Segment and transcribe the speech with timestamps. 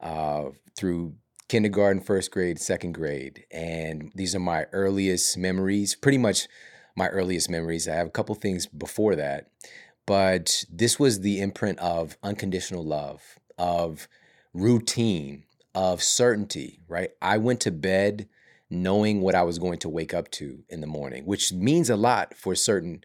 [0.00, 0.44] uh,
[0.76, 1.14] through
[1.48, 3.44] kindergarten, first grade, second grade.
[3.50, 6.48] And these are my earliest memories, pretty much
[6.96, 7.88] my earliest memories.
[7.88, 9.48] I have a couple things before that.
[10.06, 14.08] But this was the imprint of unconditional love, of
[14.52, 17.10] routine, of certainty, right?
[17.20, 18.28] I went to bed
[18.68, 21.96] knowing what I was going to wake up to in the morning, which means a
[21.96, 23.04] lot for certain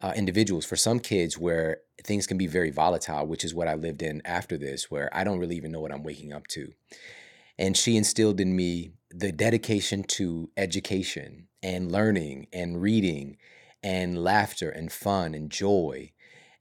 [0.00, 0.66] uh, individuals.
[0.66, 4.20] For some kids, where things can be very volatile, which is what I lived in
[4.24, 6.72] after this, where I don't really even know what I'm waking up to.
[7.58, 13.36] And she instilled in me the dedication to education and learning and reading
[13.82, 16.10] and laughter and fun and joy.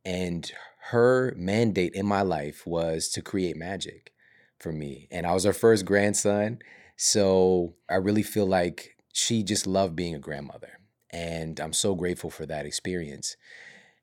[0.05, 0.51] And
[0.89, 4.11] her mandate in my life was to create magic
[4.59, 5.07] for me.
[5.09, 6.59] And I was her first grandson.
[6.95, 10.79] So I really feel like she just loved being a grandmother.
[11.09, 13.35] And I'm so grateful for that experience.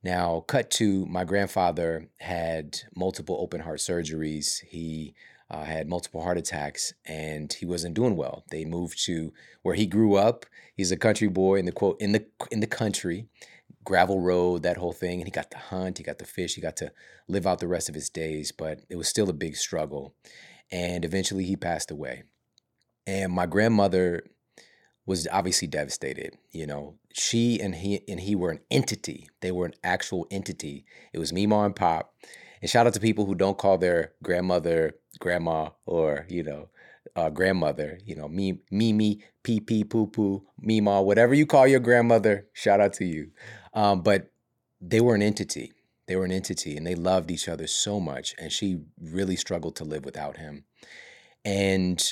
[0.03, 4.61] Now, cut to my grandfather had multiple open heart surgeries.
[4.65, 5.15] He
[5.51, 8.45] uh, had multiple heart attacks and he wasn't doing well.
[8.51, 10.47] They moved to where he grew up.
[10.75, 13.27] He's a country boy in the quote in the in the country,
[13.85, 15.21] gravel road, that whole thing.
[15.21, 16.93] And he got to hunt, he got to fish, he got to
[17.29, 18.53] live out the rest of his days.
[18.53, 20.15] But it was still a big struggle.
[20.71, 22.23] And eventually he passed away.
[23.07, 24.23] And my grandmother
[25.05, 26.37] was obviously devastated.
[26.53, 29.29] You know, she and he and he were an entity.
[29.41, 30.85] They were an actual entity.
[31.13, 32.15] It was me, mom, and pop.
[32.63, 36.69] And shout out to people who don't call their grandmother grandma or you know
[37.17, 37.99] uh, grandmother.
[38.05, 42.49] You know, me, Mimi, pee pee, poo poo, Mima, whatever you call your grandmother.
[42.53, 43.31] Shout out to you.
[43.75, 44.31] Um, but
[44.81, 45.73] they were an entity.
[46.07, 48.35] They were an entity, and they loved each other so much.
[48.39, 50.65] And she really struggled to live without him.
[51.45, 52.03] And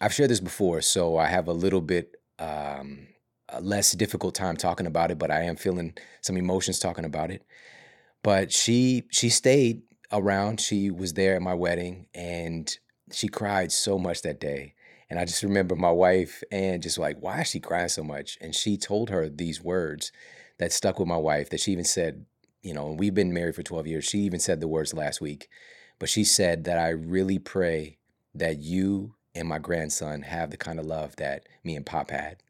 [0.00, 3.08] I've shared this before, so I have a little bit um,
[3.48, 7.30] a less difficult time talking about it, but I am feeling some emotions talking about
[7.30, 7.44] it.
[8.22, 10.60] But she she stayed around.
[10.60, 12.76] She was there at my wedding, and
[13.10, 14.74] she cried so much that day.
[15.10, 18.38] And I just remember my wife and just like, why is she crying so much?
[18.40, 20.10] And she told her these words
[20.58, 22.24] that stuck with my wife that she even said,
[22.62, 24.04] you know, we've been married for 12 years.
[24.04, 25.48] She even said the words last week,
[25.98, 27.98] but she said that I really pray
[28.34, 32.42] that you and my grandson have the kind of love that me and Pop had.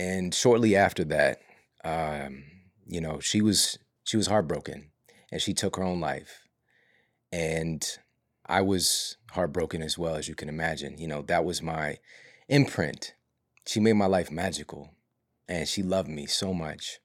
[0.00, 1.40] And shortly after that,
[1.84, 2.44] um,
[2.86, 4.90] you know, she was she was heartbroken
[5.30, 6.46] and she took her own life.
[7.30, 7.86] And
[8.46, 10.96] I was heartbroken as well, as you can imagine.
[10.98, 11.98] You know, that was my
[12.48, 13.14] imprint.
[13.66, 14.90] She made my life magical
[15.48, 17.00] and she loved me so much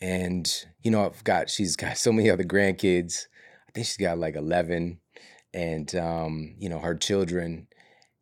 [0.00, 3.26] and you know I've got she's got so many other grandkids.
[3.68, 5.00] I think she's got like eleven,
[5.52, 7.68] and um, you know her children,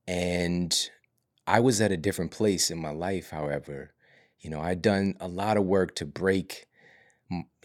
[0.06, 0.90] and
[1.46, 3.30] I was at a different place in my life.
[3.30, 3.92] However,
[4.40, 6.66] you know I'd done a lot of work to break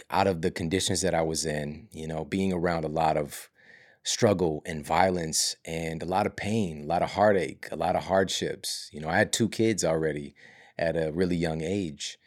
[0.10, 1.88] out of the conditions that I was in.
[1.92, 3.50] You know, being around a lot of
[4.04, 8.06] struggle and violence and a lot of pain, a lot of heartache, a lot of
[8.06, 8.90] hardships.
[8.92, 10.36] You know, I had two kids already
[10.78, 12.18] at a really young age.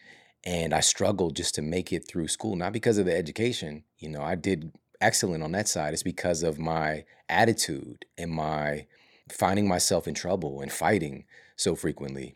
[0.45, 3.85] And I struggled just to make it through school, not because of the education.
[3.99, 5.93] You know, I did excellent on that side.
[5.93, 8.87] It's because of my attitude and my
[9.31, 11.25] finding myself in trouble and fighting
[11.57, 12.35] so frequently.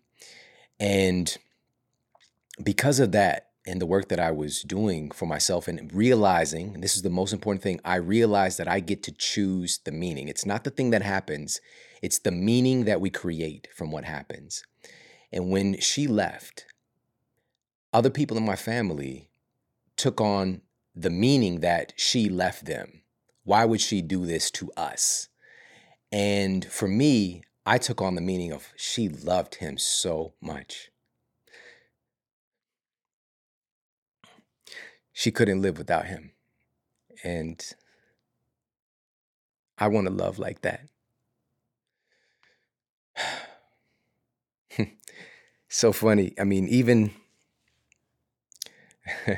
[0.78, 1.36] And
[2.62, 6.82] because of that and the work that I was doing for myself and realizing, and
[6.82, 10.28] this is the most important thing, I realized that I get to choose the meaning.
[10.28, 11.60] It's not the thing that happens,
[12.02, 14.64] it's the meaning that we create from what happens.
[15.32, 16.66] And when she left,
[17.92, 19.30] other people in my family
[19.96, 20.60] took on
[20.94, 23.02] the meaning that she left them.
[23.44, 25.28] Why would she do this to us?
[26.16, 30.90] And for me, I took on the meaning of she loved him so much.
[35.12, 36.30] She couldn't live without him.
[37.22, 37.62] And
[39.76, 40.88] I want to love like that.
[45.68, 46.32] so funny.
[46.40, 47.10] I mean, even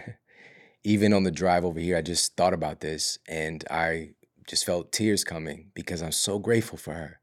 [0.85, 4.11] even on the drive over here, I just thought about this and I
[4.49, 7.21] just felt tears coming because I'm so grateful for her.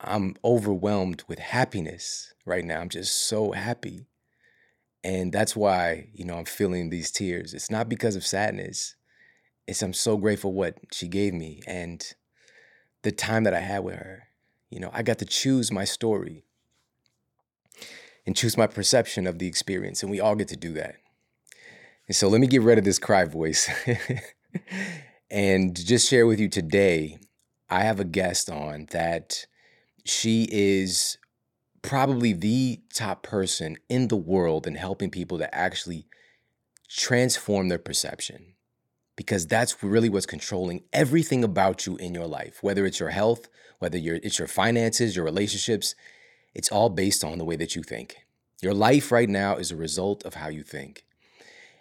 [0.00, 2.80] I'm overwhelmed with happiness right now.
[2.80, 4.06] I'm just so happy.
[5.04, 7.54] And that's why, you know, I'm feeling these tears.
[7.54, 8.96] It's not because of sadness.
[9.68, 12.04] It's I'm so grateful what she gave me and
[13.02, 14.24] the time that I had with her.
[14.70, 16.44] You know, I got to choose my story
[18.26, 20.02] and choose my perception of the experience.
[20.02, 20.96] And we all get to do that.
[22.08, 23.70] And so let me get rid of this cry voice
[25.32, 27.18] and just share with you today.
[27.70, 29.46] I have a guest on that
[30.04, 31.16] she is
[31.80, 36.06] probably the top person in the world in helping people to actually
[36.88, 38.54] transform their perception
[39.16, 43.48] because that's really what's controlling everything about you in your life whether it's your health
[43.78, 45.94] whether it's your finances your relationships
[46.54, 48.18] it's all based on the way that you think
[48.60, 51.04] your life right now is a result of how you think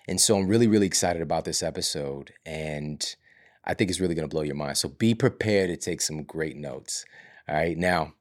[0.07, 3.15] and so i'm really really excited about this episode and
[3.65, 6.23] i think it's really going to blow your mind so be prepared to take some
[6.23, 7.05] great notes
[7.47, 8.13] all right now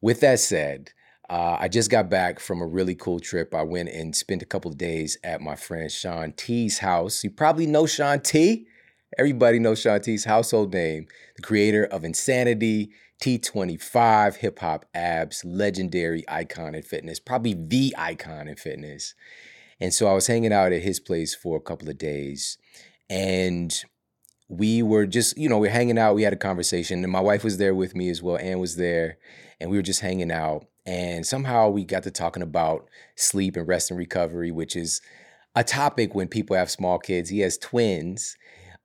[0.00, 0.92] with that said
[1.30, 3.54] uh, I just got back from a really cool trip.
[3.54, 7.22] I went and spent a couple of days at my friend Shaun T's house.
[7.22, 8.66] You probably know Shaun T.
[9.18, 11.06] Everybody knows Shaun T's household name,
[11.36, 12.92] the creator of Insanity,
[13.22, 19.14] T25, Hip Hop Abs, legendary icon in fitness, probably the icon in fitness.
[19.80, 22.58] And so I was hanging out at his place for a couple of days.
[23.10, 23.74] And
[24.48, 26.14] we were just, you know, we are hanging out.
[26.14, 28.38] We had a conversation, and my wife was there with me as well.
[28.38, 29.18] Ann was there,
[29.60, 30.66] and we were just hanging out.
[30.86, 35.02] And somehow we got to talking about sleep and rest and recovery, which is
[35.54, 37.28] a topic when people have small kids.
[37.28, 38.36] He has twins.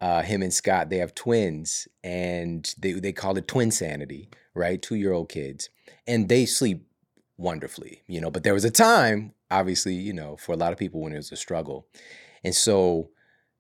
[0.01, 4.81] Uh, him and Scott, they have twins, and they they call it twin sanity, right?
[4.81, 5.69] Two year old kids,
[6.06, 6.86] and they sleep
[7.38, 8.30] wonderfully, you know.
[8.30, 11.18] But there was a time, obviously, you know, for a lot of people when it
[11.18, 11.88] was a struggle,
[12.44, 13.12] and so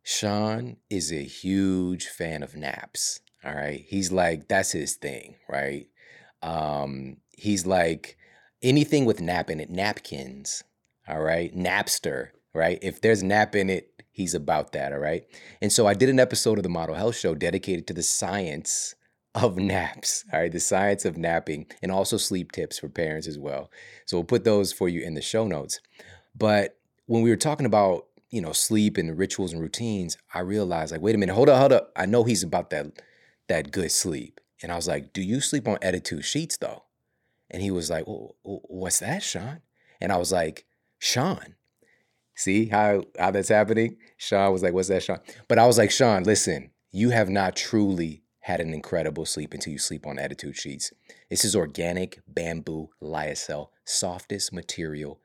[0.03, 3.21] Shaun is a huge fan of naps.
[3.45, 5.87] All right, he's like that's his thing, right?
[6.41, 8.17] Um, he's like
[8.61, 10.63] anything with nap in it, napkins,
[11.07, 12.79] all right, Napster, right?
[12.81, 15.25] If there's nap in it, he's about that, all right?
[15.61, 18.95] And so I did an episode of the Model Health Show dedicated to the science
[19.35, 23.37] of naps, all right, the science of napping and also sleep tips for parents as
[23.37, 23.69] well.
[24.05, 25.79] So we'll put those for you in the show notes.
[26.35, 30.39] But when we were talking about, you know, sleep and the rituals and routines, I
[30.39, 31.91] realized like, wait a minute, hold up, hold up.
[31.95, 32.87] I know he's about that
[33.47, 34.41] that good sleep.
[34.63, 36.85] And I was like, do you sleep on Ettitude sheets though?
[37.51, 39.61] And he was like, well, what's that, Sean?
[40.01, 40.65] And I was like,
[40.97, 41.55] Sean.
[42.33, 43.97] See how, how that's happening?
[44.17, 45.19] Sean was like, what's that, Sean?
[45.47, 49.73] But I was like, Sean, listen, you have not truly had an incredible sleep until
[49.73, 50.91] you sleep on Ettitude sheets.
[51.29, 55.21] This is organic bamboo lyocell, softest material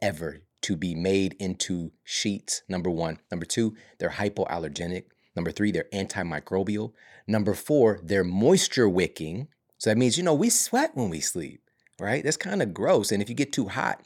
[0.00, 2.62] ever to be made into sheets.
[2.68, 3.18] Number one.
[3.30, 5.04] Number two, they're hypoallergenic.
[5.34, 6.92] Number three, they're antimicrobial.
[7.26, 9.48] Number four, they're moisture wicking.
[9.78, 11.62] So that means, you know, we sweat when we sleep
[12.02, 12.24] right?
[12.24, 13.12] That's kind of gross.
[13.12, 14.02] And if you get too hot,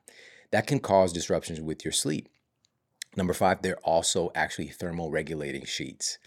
[0.53, 2.29] that can cause disruptions with your sleep.
[3.17, 6.19] Number five, they're also actually thermal regulating sheets.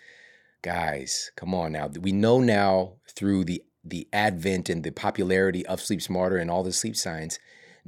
[0.61, 1.87] Guys, come on now.
[1.87, 6.63] We know now through the the advent and the popularity of Sleep Smarter and all
[6.63, 7.39] the sleep science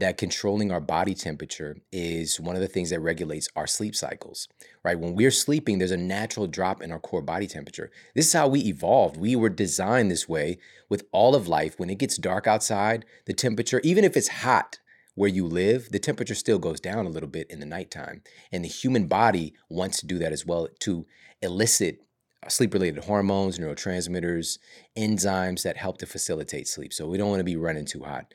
[0.02, 4.48] that controlling our body temperature is one of the things that regulates our sleep cycles,
[4.84, 5.00] right?
[5.00, 7.92] When we're sleeping, there's a natural drop in our core body temperature.
[8.16, 9.16] This is how we evolved.
[9.16, 10.58] We were designed this way
[10.90, 11.76] with all of life.
[11.78, 14.80] When it gets dark outside, the temperature, even if it's hot
[15.14, 18.24] where you live, the temperature still goes down a little bit in the nighttime.
[18.52, 21.06] And the human body wants to do that as well to
[21.44, 22.00] elicit
[22.44, 24.58] uh, sleep related hormones, neurotransmitters,
[24.98, 26.92] enzymes that help to facilitate sleep.
[26.92, 28.34] So we don't want to be running too hot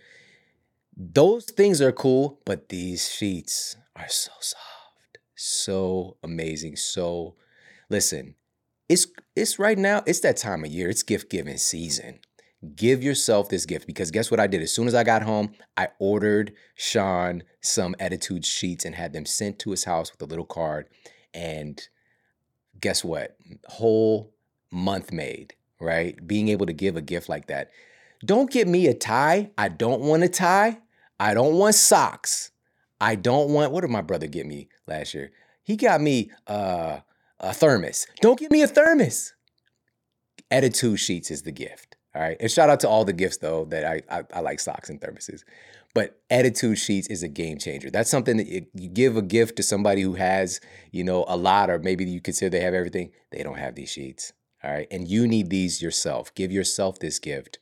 [0.97, 6.77] those things are cool, but these sheets are so soft, so amazing.
[6.77, 7.35] So,
[7.91, 8.35] listen,
[8.89, 10.03] it's it's right now.
[10.07, 10.89] It's that time of year.
[10.89, 12.21] It's gift giving season.
[12.75, 14.63] Give yourself this gift because guess what I did?
[14.63, 19.27] As soon as I got home, I ordered Sean some Ettitude sheets and had them
[19.27, 20.89] sent to his house with a little card.
[21.35, 21.81] And
[22.81, 23.37] guess what?
[23.67, 24.33] Whole
[24.73, 26.27] month made, right?
[26.27, 27.71] Being able to give a gift like that.
[28.25, 29.51] Don't get me a tie.
[29.59, 30.79] I don't want a tie.
[31.19, 32.51] I don't want socks.
[33.01, 35.33] I don't want what did my brother get me last year?
[35.63, 37.01] He got me uh,
[37.41, 38.07] a thermos.
[38.21, 39.35] Don't give me a thermos.
[40.51, 41.97] Ettitude sheets is the gift.
[42.15, 42.37] All right.
[42.41, 45.01] And shout out to all the gifts though that I I, I like socks and
[45.01, 45.43] thermoses.
[45.95, 47.91] But Ettitude sheets is a game changer.
[47.91, 50.61] That's something that you give a gift to somebody who has,
[50.93, 53.13] you know, a lot, or maybe you consider they have everything.
[53.31, 54.35] They don't have these sheets.
[54.63, 54.87] All right.
[54.91, 56.35] And you need these yourself.
[56.35, 57.61] Give yourself this gift.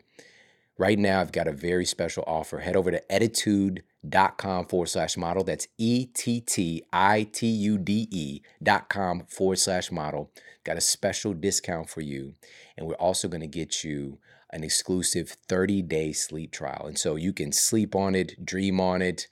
[0.76, 2.58] Right now, I've got a very special offer.
[2.58, 5.44] Head over to ettitude.com forward slash model.
[5.44, 10.32] That's E T T I T U D E dot com forward slash model.
[10.64, 12.34] Got a special discount for you.
[12.76, 14.18] And we're also going to get you
[14.50, 16.86] an exclusive 30 day sleep trial.
[16.86, 19.28] And so you can sleep on it, dream on it.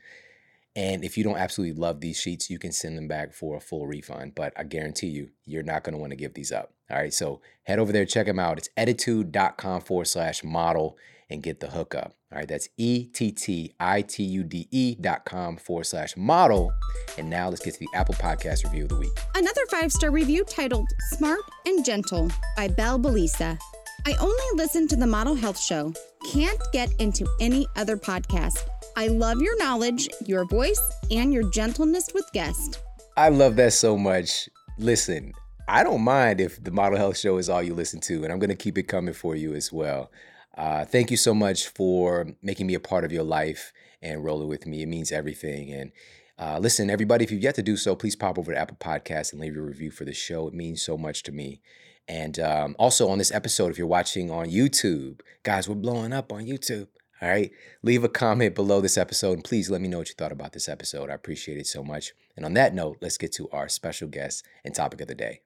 [0.74, 3.60] And if you don't absolutely love these sheets, you can send them back for a
[3.60, 4.34] full refund.
[4.34, 6.72] But I guarantee you, you're not going to want to give these up.
[6.90, 7.12] All right.
[7.12, 8.58] So head over there, check them out.
[8.58, 10.96] It's ettitude.com forward slash model
[11.32, 12.14] and get the hookup.
[12.30, 12.48] All right.
[12.48, 16.72] That's E T T I T U D E dot com forward slash model.
[17.18, 19.18] And now let's get to the Apple Podcast review of the week.
[19.34, 23.58] Another five star review titled Smart and Gentle by Belle Belisa.
[24.06, 25.92] I only listen to the Model Health Show.
[26.32, 28.58] Can't get into any other podcast.
[28.96, 32.78] I love your knowledge, your voice, and your gentleness with guests.
[33.16, 34.48] I love that so much.
[34.78, 35.32] Listen,
[35.68, 38.38] I don't mind if the Model Health Show is all you listen to, and I'm
[38.38, 40.10] going to keep it coming for you as well.
[40.56, 44.48] Uh, thank you so much for making me a part of your life and rolling
[44.48, 44.82] with me.
[44.82, 45.72] It means everything.
[45.72, 45.92] And
[46.38, 49.32] uh, listen, everybody, if you've yet to do so, please pop over to Apple Podcasts
[49.32, 50.48] and leave a review for the show.
[50.48, 51.60] It means so much to me.
[52.08, 56.32] And um, also on this episode, if you're watching on YouTube, guys, we're blowing up
[56.32, 56.88] on YouTube.
[57.22, 57.52] All right.
[57.84, 60.52] Leave a comment below this episode and please let me know what you thought about
[60.52, 61.08] this episode.
[61.08, 62.12] I appreciate it so much.
[62.36, 65.42] And on that note, let's get to our special guest and topic of the day.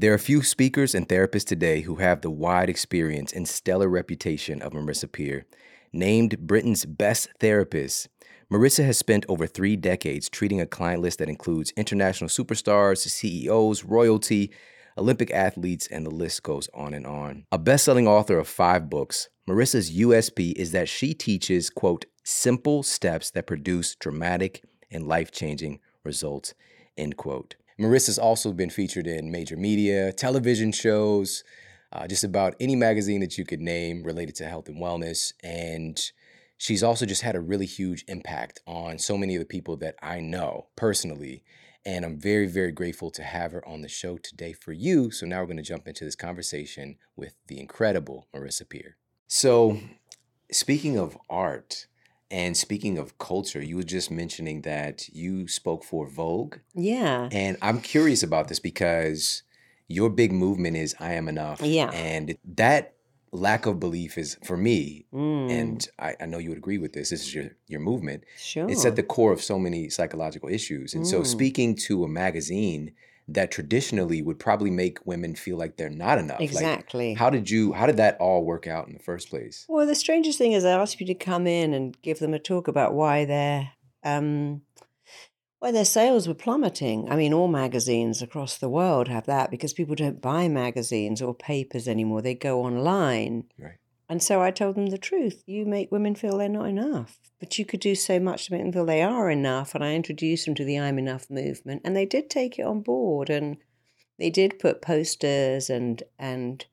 [0.00, 4.62] There are few speakers and therapists today who have the wide experience and stellar reputation
[4.62, 5.44] of Marisa Peer.
[5.92, 8.08] Named Britain's best therapist,
[8.50, 13.84] Marisa has spent over three decades treating a client list that includes international superstars, CEOs,
[13.84, 14.50] royalty,
[14.96, 17.44] Olympic athletes, and the list goes on and on.
[17.52, 22.82] A best selling author of five books, Marisa's USP is that she teaches, quote, simple
[22.82, 26.54] steps that produce dramatic and life changing results,
[26.96, 27.56] end quote.
[27.80, 31.42] Marisa's also been featured in major media, television shows,
[31.92, 35.32] uh, just about any magazine that you could name related to health and wellness.
[35.42, 35.98] And
[36.58, 39.96] she's also just had a really huge impact on so many of the people that
[40.02, 41.42] I know personally
[41.84, 45.10] and I'm very, very grateful to have her on the show today for you.
[45.10, 48.96] So now we're going to jump into this conversation with the incredible Marisa Peer.
[49.26, 49.78] So,
[50.50, 51.86] speaking of art
[52.30, 56.56] and speaking of culture, you were just mentioning that you spoke for Vogue.
[56.74, 57.28] Yeah.
[57.32, 59.42] And I'm curious about this because
[59.88, 61.60] your big movement is I am enough.
[61.62, 61.90] Yeah.
[61.90, 62.94] And that
[63.32, 66.92] lack of belief is for me, Mm, and I, I know you would agree with
[66.92, 68.24] this, this is your, your movement.
[68.38, 68.68] sure.
[68.68, 70.94] It's at the core of so many psychological issues.
[70.94, 71.26] And so Mm.
[71.26, 72.92] speaking to a magazine
[73.34, 76.40] that traditionally would probably make women feel like they're not enough.
[76.40, 77.14] Like exactly.
[77.14, 79.64] how did you how did that all work out in the first place?
[79.68, 82.38] well, the strangest thing is, I asked you to come in and give them a
[82.38, 83.72] talk about why their
[84.04, 84.62] um,
[85.58, 87.10] why their sales were plummeting.
[87.10, 91.34] I mean, all magazines across the world have that because people don't buy magazines or
[91.34, 93.44] papers anymore; they go online.
[93.58, 93.79] Right.
[94.10, 95.44] And so I told them the truth.
[95.46, 98.62] You make women feel they're not enough, but you could do so much to make
[98.62, 99.72] them feel they are enough.
[99.72, 102.82] And I introduced them to the I'm Enough movement, and they did take it on
[102.82, 103.30] board.
[103.30, 103.58] And
[104.18, 106.66] they did put posters and and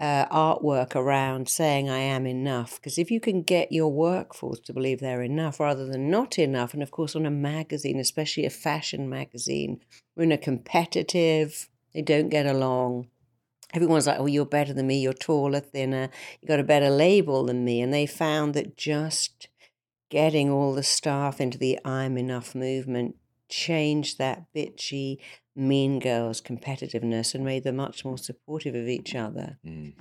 [0.00, 2.74] uh, artwork around saying I am enough.
[2.80, 6.74] Because if you can get your workforce to believe they're enough rather than not enough,
[6.74, 9.80] and of course on a magazine, especially a fashion magazine,
[10.14, 13.06] when are in a competitive, they don't get along.
[13.74, 16.08] Everyone's like, oh, you're better than me, you're taller, thinner,
[16.40, 17.80] you got a better label than me.
[17.80, 19.48] And they found that just
[20.10, 23.16] getting all the staff into the I'm enough movement
[23.48, 25.18] changed that bitchy,
[25.56, 29.58] mean girls competitiveness and made them much more supportive of each other.
[29.66, 29.94] Mm,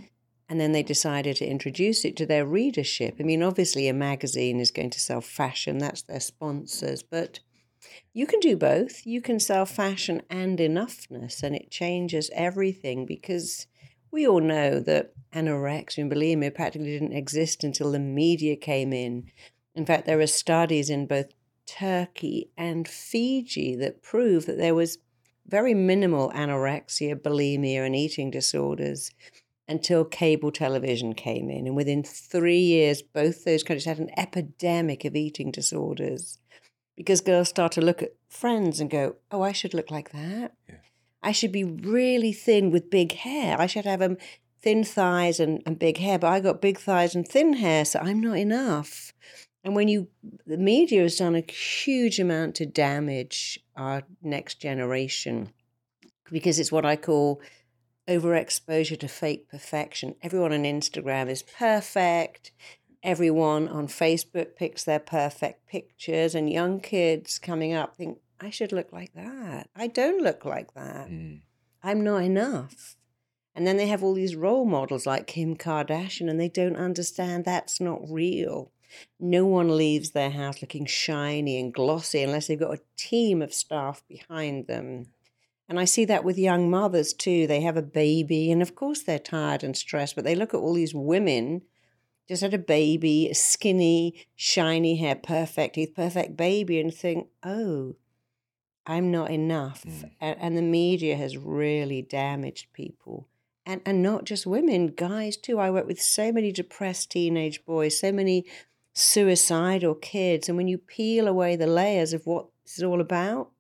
[0.49, 3.15] And then they decided to introduce it to their readership.
[3.19, 7.39] I mean, obviously, a magazine is going to sell fashion, that's their sponsors, but
[8.13, 9.05] you can do both.
[9.05, 13.67] You can sell fashion and enoughness, and it changes everything because
[14.11, 19.31] we all know that anorexia and bulimia practically didn't exist until the media came in
[19.75, 21.33] In fact, there are studies in both
[21.65, 24.99] Turkey and Fiji that prove that there was
[25.47, 29.11] very minimal anorexia, bulimia, and eating disorders
[29.67, 31.65] until cable television came in.
[31.67, 36.37] And within three years, both those countries had an epidemic of eating disorders
[36.95, 40.53] because girls start to look at friends and go, Oh, I should look like that.
[40.67, 40.75] Yeah.
[41.21, 43.59] I should be really thin with big hair.
[43.59, 44.17] I should have um,
[44.61, 47.99] thin thighs and, and big hair, but I got big thighs and thin hair, so
[47.99, 49.13] I'm not enough.
[49.63, 50.09] And when you,
[50.45, 55.53] the media has done a huge amount to damage our next generation
[56.29, 57.41] because it's what I call
[58.07, 60.15] overexposure to fake perfection.
[60.21, 62.51] Everyone on Instagram is perfect.
[63.03, 68.71] Everyone on Facebook picks their perfect pictures, and young kids coming up think, I should
[68.71, 69.69] look like that.
[69.75, 71.09] I don't look like that.
[71.09, 71.41] Mm.
[71.83, 72.95] I'm not enough.
[73.55, 77.43] And then they have all these role models like Kim Kardashian, and they don't understand
[77.43, 78.71] that's not real.
[79.19, 83.53] No one leaves their house looking shiny and glossy unless they've got a team of
[83.53, 85.07] staff behind them.
[85.67, 87.47] And I see that with young mothers too.
[87.47, 90.59] They have a baby, and of course they're tired and stressed, but they look at
[90.59, 91.63] all these women
[92.27, 97.95] just had a baby, a skinny, shiny hair, perfect teeth, perfect baby, and think, oh,
[98.85, 99.83] I'm not enough.
[99.83, 100.11] Mm.
[100.19, 103.27] And, and the media has really damaged people.
[103.65, 105.59] And, and not just women, guys too.
[105.59, 108.45] I work with so many depressed teenage boys, so many
[108.93, 110.49] suicidal kids.
[110.49, 113.51] And when you peel away the layers of what this is all about,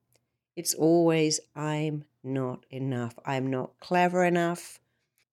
[0.55, 3.17] it's always I'm not enough.
[3.25, 4.79] I'm not clever enough,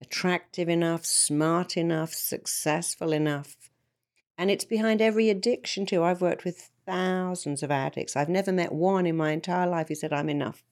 [0.00, 3.56] attractive enough, smart enough, successful enough.
[4.38, 6.02] And it's behind every addiction, too.
[6.02, 8.16] I've worked with thousands of addicts.
[8.16, 10.64] I've never met one in my entire life who said, I'm enough.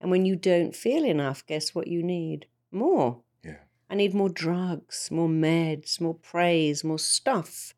[0.00, 2.46] And when you don't feel enough, guess what you need?
[2.70, 3.22] More.
[3.42, 3.58] Yeah.
[3.90, 7.74] I need more drugs, more meds, more praise, more stuff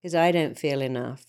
[0.00, 1.26] because I don't feel enough.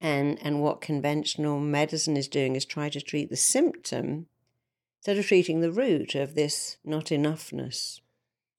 [0.00, 4.26] And, and what conventional medicine is doing is try to treat the symptom
[5.02, 7.98] instead of treating the root of this not enoughness.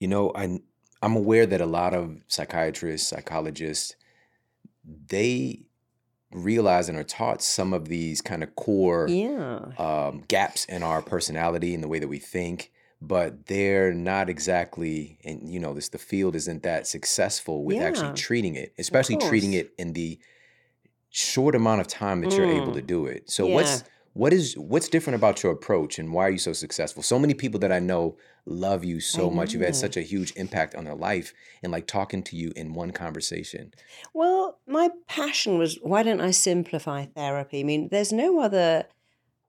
[0.01, 0.59] You know, I
[1.01, 3.95] I'm aware that a lot of psychiatrists, psychologists,
[4.83, 5.61] they
[6.33, 9.71] realize and are taught some of these kind of core Yeah.
[9.77, 15.19] um, gaps in our personality and the way that we think, but they're not exactly,
[15.23, 19.53] and you know, this the field isn't that successful with actually treating it, especially treating
[19.53, 20.19] it in the
[21.09, 22.75] short amount of time that you're able Mm.
[22.75, 23.29] to do it.
[23.29, 23.53] So Yeah.
[23.55, 27.01] what's what is what's different about your approach and why are you so successful?
[27.01, 29.53] So many people that I know love you so much.
[29.53, 32.73] You've had such a huge impact on their life and like talking to you in
[32.73, 33.73] one conversation.
[34.13, 37.61] Well, my passion was why don't I simplify therapy?
[37.61, 38.85] I mean, there's no other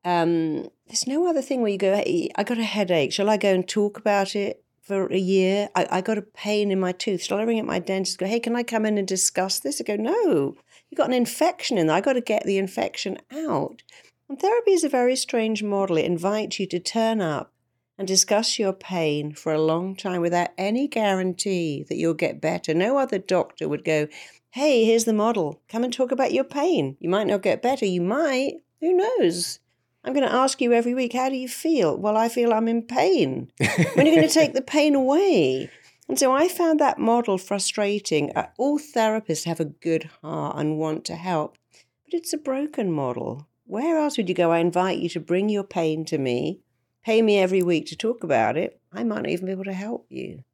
[0.04, 3.12] um there's no other thing where you go, hey, I got a headache.
[3.12, 5.68] Shall I go and talk about it for a year?
[5.74, 7.22] I, I got a pain in my tooth.
[7.22, 8.18] Shall I ring up my dentist?
[8.18, 9.80] Go, hey, can I come in and discuss this?
[9.80, 10.54] I go, no,
[10.90, 11.96] you got an infection in there.
[11.96, 13.82] I got to get the infection out.
[14.28, 15.98] And therapy is a very strange model.
[15.98, 17.52] It invites you to turn up
[17.98, 22.74] and discuss your pain for a long time without any guarantee that you'll get better.
[22.74, 24.08] No other doctor would go,
[24.50, 25.60] Hey, here's the model.
[25.68, 26.96] Come and talk about your pain.
[27.00, 27.84] You might not get better.
[27.84, 28.54] You might.
[28.80, 29.58] Who knows?
[30.04, 31.96] I'm going to ask you every week, How do you feel?
[31.96, 33.50] Well, I feel I'm in pain.
[33.94, 35.70] when are you going to take the pain away?
[36.08, 38.32] And so I found that model frustrating.
[38.34, 41.56] Uh, All therapists have a good heart and want to help,
[42.04, 43.48] but it's a broken model.
[43.66, 44.50] Where else would you go?
[44.52, 46.60] I invite you to bring your pain to me,
[47.04, 48.80] pay me every week to talk about it.
[48.92, 50.44] I might not even be able to help you.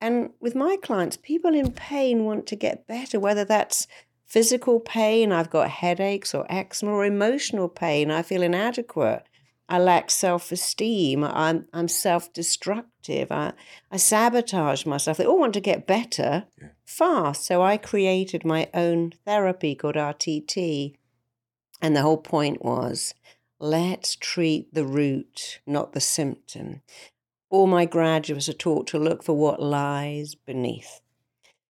[0.00, 3.86] And with my clients, people in pain want to get better, whether that's
[4.26, 9.22] physical pain, I've got headaches or eczema, or emotional pain, I feel inadequate.
[9.68, 11.24] I lack self esteem.
[11.24, 13.32] I'm, I'm self destructive.
[13.32, 13.52] I,
[13.90, 15.16] I sabotage myself.
[15.16, 16.68] They all want to get better Yeah.
[16.84, 17.46] fast.
[17.46, 20.96] So I created my own therapy called RTT.
[21.84, 23.12] And the whole point was
[23.60, 26.80] let's treat the root, not the symptom.
[27.50, 31.02] All my graduates are taught to look for what lies beneath.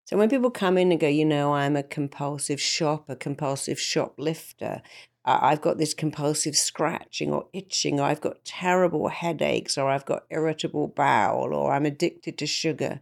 [0.04, 4.82] So when people come in and go, you know, I'm a compulsive shopper, compulsive shoplifter,
[5.24, 10.26] I've got this compulsive scratching or itching, or I've got terrible headaches, or I've got
[10.30, 13.00] irritable bowel, or I'm addicted to sugar.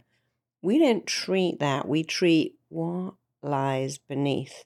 [0.63, 1.87] We don't treat that.
[1.87, 4.63] We treat what lies beneath.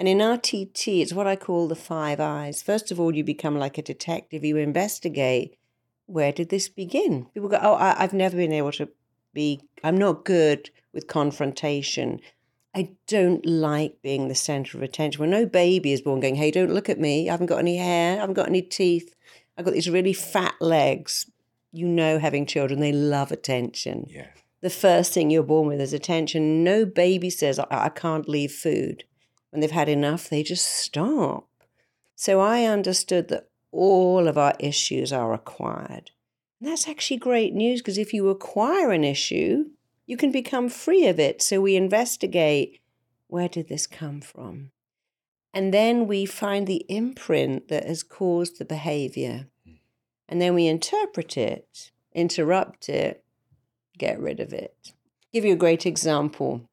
[0.00, 2.62] And in RTT, it's what I call the five eyes.
[2.62, 4.42] First of all, you become like a detective.
[4.42, 5.58] You investigate
[6.06, 7.26] where did this begin?
[7.34, 8.88] People go, oh, I, I've never been able to
[9.34, 12.18] be, I'm not good with confrontation.
[12.74, 15.20] I don't like being the center of attention.
[15.20, 17.28] When no baby is born going, hey, don't look at me.
[17.28, 18.16] I haven't got any hair.
[18.16, 19.14] I haven't got any teeth.
[19.58, 21.30] I've got these really fat legs.
[21.72, 24.28] You know, having children, they love attention Yeah.
[24.62, 26.64] the first thing you're born with is attention.
[26.64, 29.04] No baby says, I, I can't leave food.
[29.50, 31.48] When they've had enough, they just stop.
[32.14, 36.10] So I understood that all of our issues are acquired.
[36.60, 39.70] And that's actually great news because if you acquire an issue,
[40.06, 41.40] you can become free of it.
[41.40, 42.80] So we investigate
[43.28, 44.72] where did this come from?
[45.54, 49.46] And then we find the imprint that has caused the behavior.
[50.28, 53.24] And then we interpret it, interrupt it,
[53.98, 54.92] get rid of it.
[55.32, 56.68] Give you a great example.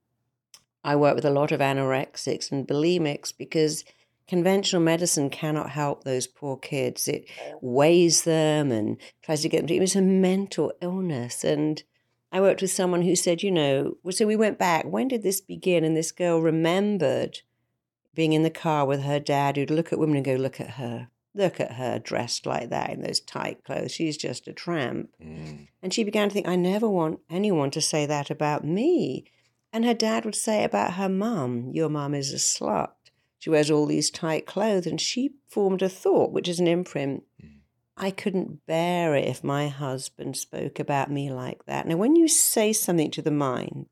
[0.88, 3.84] I work with a lot of anorexics and bulimics because
[4.26, 7.10] conventional medicine cannot help those poor kids.
[7.10, 7.26] It
[7.60, 9.76] weighs them and tries to get them to.
[9.76, 11.44] It was a mental illness.
[11.44, 11.84] And
[12.32, 14.86] I worked with someone who said, you know, so we went back.
[14.86, 15.84] When did this begin?
[15.84, 17.42] And this girl remembered
[18.16, 20.72] being in the car with her dad who'd look at women and go, look at
[20.72, 21.10] her.
[21.36, 23.92] Look at her dressed like that in those tight clothes.
[23.92, 25.10] She's just a tramp.
[25.22, 25.68] Mm.
[25.84, 29.26] And she began to think, I never want anyone to say that about me.
[29.78, 32.94] And her dad would say about her mum, Your mum is a slut.
[33.38, 34.88] She wears all these tight clothes.
[34.88, 37.26] And she formed a thought, which is an imprint.
[37.40, 37.58] Mm.
[37.96, 41.86] I couldn't bear it if my husband spoke about me like that.
[41.86, 43.86] Now, when you say something to the mind,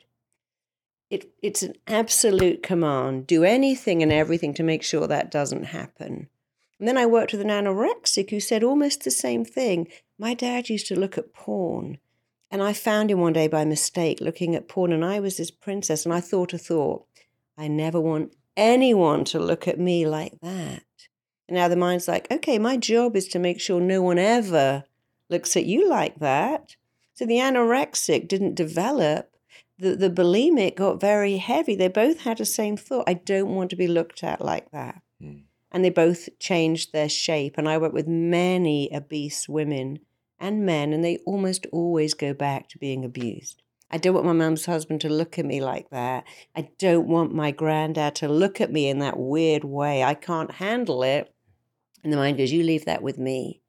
[1.11, 3.27] it, it's an absolute command.
[3.27, 6.29] Do anything and everything to make sure that doesn't happen.
[6.79, 9.87] And then I worked with an anorexic who said almost the same thing.
[10.17, 11.99] My dad used to look at porn,
[12.51, 15.51] and I found him one day by mistake looking at porn, and I was this
[15.51, 17.05] princess, and I thought a thought.
[17.57, 20.83] I never want anyone to look at me like that.
[21.47, 24.83] And now the mind's like, okay, my job is to make sure no one ever
[25.29, 26.75] looks at you like that.
[27.13, 29.35] So the anorexic didn't develop
[29.77, 31.75] the, the bulimic got very heavy.
[31.75, 33.07] They both had the same thought.
[33.07, 35.01] I don't want to be looked at like that.
[35.21, 35.43] Mm.
[35.71, 37.55] And they both changed their shape.
[37.57, 39.99] And I work with many obese women
[40.39, 43.61] and men, and they almost always go back to being abused.
[43.91, 46.25] I don't want my mum's husband to look at me like that.
[46.55, 50.03] I don't want my granddad to look at me in that weird way.
[50.03, 51.33] I can't handle it.
[52.03, 53.61] And the mind goes, You leave that with me.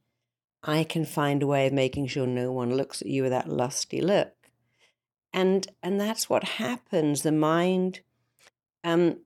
[0.63, 3.49] I can find a way of making sure no one looks at you with that
[3.49, 4.37] lusty look
[5.37, 8.01] and and that's what happens the mind
[8.83, 9.19] um,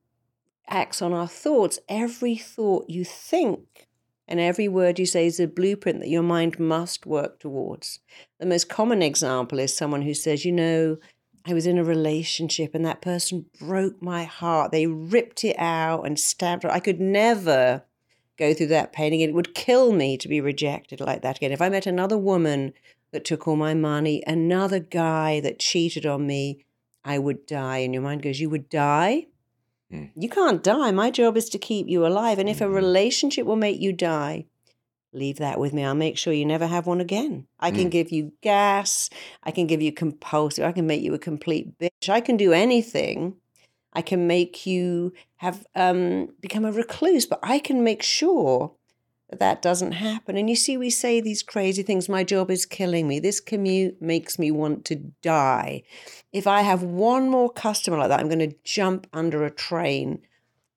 [0.69, 3.89] acts on our thoughts every thought you think
[4.31, 7.99] and every word you say is a blueprint that your mind must work towards.
[8.39, 10.99] The most common example is someone who says you know
[11.47, 14.73] i was in a relationship and that person broke my heart.
[14.73, 17.85] They ripped it out and stabbed it i could never
[18.39, 19.31] go through that pain again.
[19.31, 21.53] It would kill me to be rejected like that again.
[21.53, 22.73] If i met another woman
[23.13, 26.65] that took all my money, another guy that cheated on me,
[27.05, 27.79] I would die.
[27.79, 29.27] And your mind goes, You would die?
[29.93, 30.11] Mm.
[30.15, 30.91] You can't die.
[30.91, 32.39] My job is to keep you alive.
[32.39, 34.47] And if a relationship will make you die,
[35.13, 35.85] leave that with me.
[35.85, 37.47] I'll make sure you never have one again.
[37.59, 37.91] I can mm.
[37.91, 39.11] give you gas.
[39.43, 40.65] I can give you compulsive.
[40.65, 42.09] I can make you a complete bitch.
[42.09, 43.37] I can do anything.
[43.93, 48.73] I can make you have um, become a recluse, but I can make sure
[49.39, 50.37] that doesn't happen.
[50.37, 53.21] And you see, we say these crazy things my job is killing me.
[53.21, 55.85] This commute makes me want to die.
[56.33, 60.23] If I have one more customer like that, I'm going to jump under a train.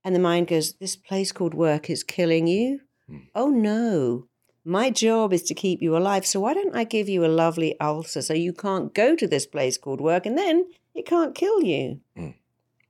[0.03, 2.81] And the mind goes, This place called work is killing you.
[3.07, 3.17] Hmm.
[3.33, 4.27] Oh, no.
[4.65, 6.25] My job is to keep you alive.
[6.25, 9.45] So why don't I give you a lovely ulcer so you can't go to this
[9.45, 12.01] place called work and then it can't kill you?
[12.15, 12.29] Hmm.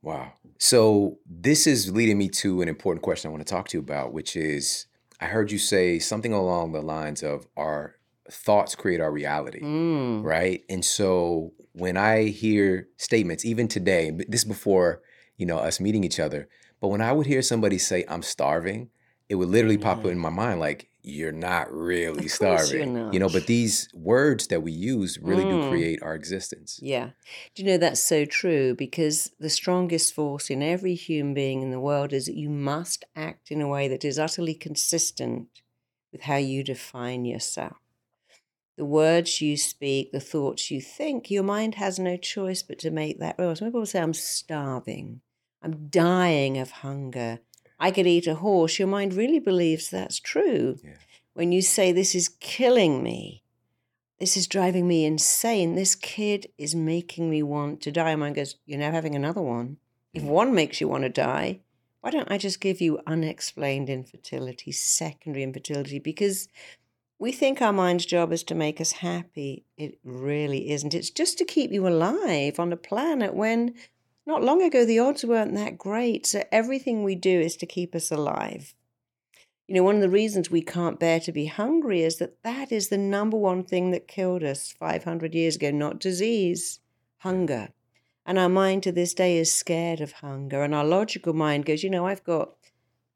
[0.02, 0.34] Wow.
[0.60, 3.82] So this is leading me to an important question I want to talk to you
[3.82, 4.86] about, which is
[5.23, 7.95] I heard you say something along the lines of our
[8.29, 10.21] thoughts create our reality, mm.
[10.21, 10.63] right?
[10.69, 15.01] And so when I hear statements, even today, this before
[15.38, 16.49] you know us meeting each other,
[16.81, 18.89] but when I would hear somebody say I'm starving,
[19.29, 22.93] it would literally pop up in my mind like you're not really starving.
[22.93, 23.13] Not.
[23.13, 25.63] You know, but these words that we use really mm.
[25.63, 26.79] do create our existence.
[26.81, 27.09] Yeah.
[27.53, 28.73] Do you know that's so true?
[28.73, 33.03] Because the strongest force in every human being in the world is that you must
[33.15, 35.47] act in a way that is utterly consistent
[36.13, 37.77] with how you define yourself.
[38.77, 42.91] The words you speak, the thoughts you think, your mind has no choice but to
[42.91, 43.55] make that real.
[43.55, 45.21] Some people say, I'm starving,
[45.61, 47.39] I'm dying of hunger.
[47.79, 50.79] I could eat a horse, your mind really believes that's true.
[50.83, 50.95] Yeah.
[51.33, 53.43] When you say, This is killing me,
[54.19, 58.36] this is driving me insane, this kid is making me want to die, your mind
[58.36, 59.77] goes, You're now having another one.
[60.13, 60.27] If mm.
[60.27, 61.62] one makes you want to die,
[62.01, 65.99] why don't I just give you unexplained infertility, secondary infertility?
[65.99, 66.49] Because
[67.17, 69.63] we think our mind's job is to make us happy.
[69.77, 70.93] It really isn't.
[70.93, 73.75] It's just to keep you alive on a planet when
[74.25, 76.25] not long ago, the odds weren't that great.
[76.25, 78.73] So everything we do is to keep us alive.
[79.67, 82.71] You know, one of the reasons we can't bear to be hungry is that that
[82.71, 86.79] is the number one thing that killed us 500 years ago, not disease,
[87.19, 87.69] hunger.
[88.25, 90.63] And our mind to this day is scared of hunger.
[90.63, 92.51] And our logical mind goes, you know, I've got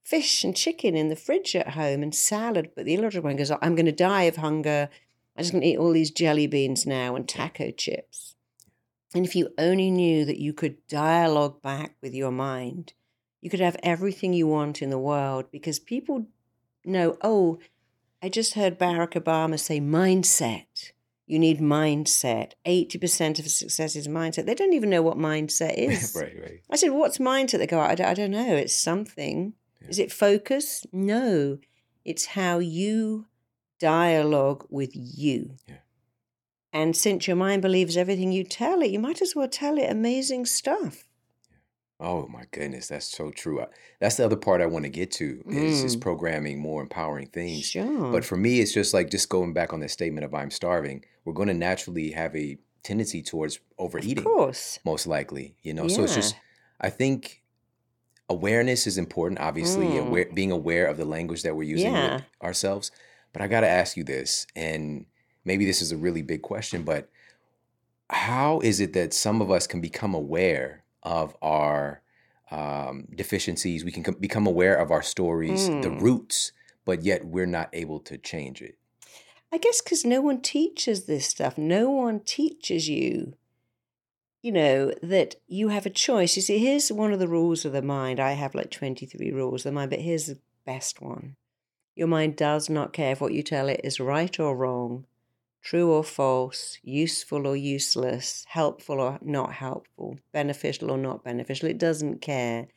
[0.03, 2.71] fish and chicken in the fridge at home and salad.
[2.75, 4.89] But the illogical mind goes, I'm going to die of hunger.
[5.35, 8.36] I'm just going to eat all these jelly beans now and taco chips.
[9.13, 12.93] And if you only knew that you could dialogue back with your mind,
[13.41, 16.27] you could have everything you want in the world because people
[16.83, 17.59] know, oh,
[18.21, 20.91] I just heard Barack Obama say mindset.
[21.25, 22.53] You need mindset.
[22.65, 24.45] 80% of success is mindset.
[24.45, 26.15] They don't even know what mindset is.
[26.15, 26.61] right, right.
[26.69, 27.59] I said, What's mindset?
[27.59, 28.55] They go, I, don't, I don't know.
[28.55, 29.53] It's something.
[29.81, 29.87] Yeah.
[29.89, 30.85] Is it focus?
[30.91, 31.59] No.
[32.05, 33.25] It's how you
[33.79, 35.55] dialogue with you.
[35.67, 35.75] Yeah.
[36.77, 39.89] And since your mind believes everything you tell it, you might as well tell it
[39.89, 41.05] amazing stuff.
[41.99, 43.61] Oh my goodness, that's so true.
[43.61, 43.67] I-
[43.99, 46.01] That's the other part I want to get to is is Mm.
[46.01, 47.65] programming more empowering things.
[47.65, 48.11] Sure.
[48.11, 51.03] But for me, it's just like just going back on that statement of I'm starving.
[51.25, 54.77] We're going to naturally have a tendency towards overeating, of course.
[54.85, 55.55] most likely.
[55.63, 55.95] You know, yeah.
[55.95, 56.35] so it's just
[56.79, 57.41] I think
[58.29, 59.39] awareness is important.
[59.39, 60.07] Obviously, Mm.
[60.07, 62.91] aware, being aware of the language that we're using with ourselves.
[63.33, 65.07] But I got to ask you this, and
[65.47, 67.09] maybe this is a really big question, but
[68.09, 72.01] how is it that some of us can become aware of our
[72.51, 73.83] um, deficiencies?
[73.83, 76.01] We can com- become aware of our stories, the Mm.
[76.01, 76.51] roots,
[76.85, 78.77] but yet we're not able to change it.
[79.51, 81.57] I guess because no one teaches this stuff.
[81.57, 83.33] No one teaches you,
[84.41, 86.35] you know, that you have a choice.
[86.35, 88.19] You see, here's one of the rules of the mind.
[88.19, 91.35] I have like 23 rules of the mind, but here's the best one.
[91.95, 95.05] Your mind does not care if what you tell it is right or wrong,
[95.61, 101.69] true or false, useful or useless, helpful or not helpful, beneficial or not beneficial.
[101.69, 102.67] It doesn't care.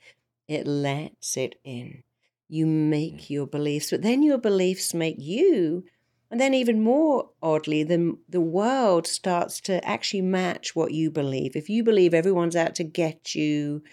[0.47, 2.03] It lets it in.
[2.49, 2.89] You mm.
[2.89, 5.85] make your beliefs, but then your beliefs make you.
[6.29, 11.57] And then, even more oddly, the, the world starts to actually match what you believe.
[11.57, 13.83] If you believe everyone's out to get you,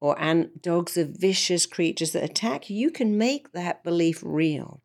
[0.00, 4.82] or and dogs are vicious creatures that attack you, you can make that belief real.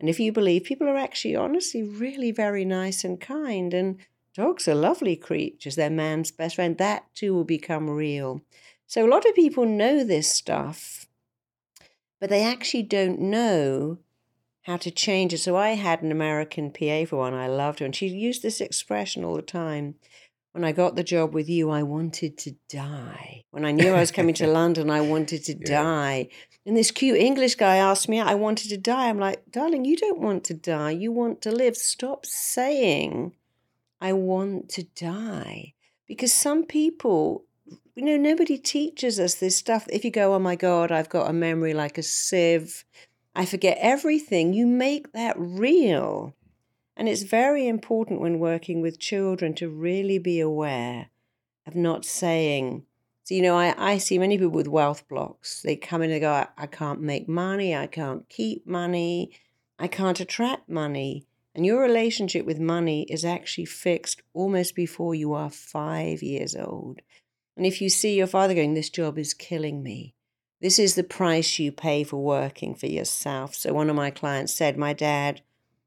[0.00, 3.98] And if you believe people are actually honestly really very nice and kind, and
[4.34, 8.40] dogs are lovely creatures, they're man's best friend, that too will become real.
[8.86, 11.06] So a lot of people know this stuff,
[12.20, 13.98] but they actually don't know
[14.62, 15.38] how to change it.
[15.38, 18.60] So I had an American PA for one, I loved her, and she used this
[18.60, 19.94] expression all the time.
[20.52, 23.42] When I got the job with you, I wanted to die.
[23.50, 25.82] When I knew I was coming to London, I wanted to Yeah.
[25.82, 26.28] die.
[26.66, 29.08] And this cute English guy asked me, I wanted to die.
[29.08, 30.90] I'm like, darling, you don't want to die.
[30.90, 31.76] You want to live.
[31.76, 33.34] Stop saying,
[34.00, 35.74] I want to die.
[36.06, 37.44] Because some people,
[37.94, 39.86] you know, nobody teaches us this stuff.
[39.90, 42.84] If you go, oh my God, I've got a memory like a sieve,
[43.34, 46.34] I forget everything, you make that real.
[46.96, 51.10] And it's very important when working with children to really be aware
[51.66, 52.84] of not saying,
[53.24, 55.62] so, you know, I, I see many people with wealth blocks.
[55.62, 59.32] They come in and go, I, I can't make money, I can't keep money,
[59.78, 61.26] I can't attract money.
[61.54, 67.00] And your relationship with money is actually fixed almost before you are five years old.
[67.56, 70.14] And if you see your father going, This job is killing me,
[70.60, 73.54] this is the price you pay for working for yourself.
[73.54, 75.40] So one of my clients said, My dad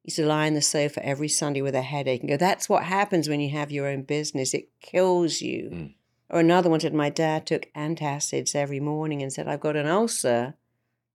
[0.03, 2.83] used to lie on the sofa every Sunday with a headache and go, That's what
[2.83, 4.55] happens when you have your own business.
[4.55, 5.69] It kills you.
[5.71, 5.93] Mm.
[6.29, 9.87] Or another one said, My dad took antacids every morning and said, I've got an
[9.87, 10.55] ulcer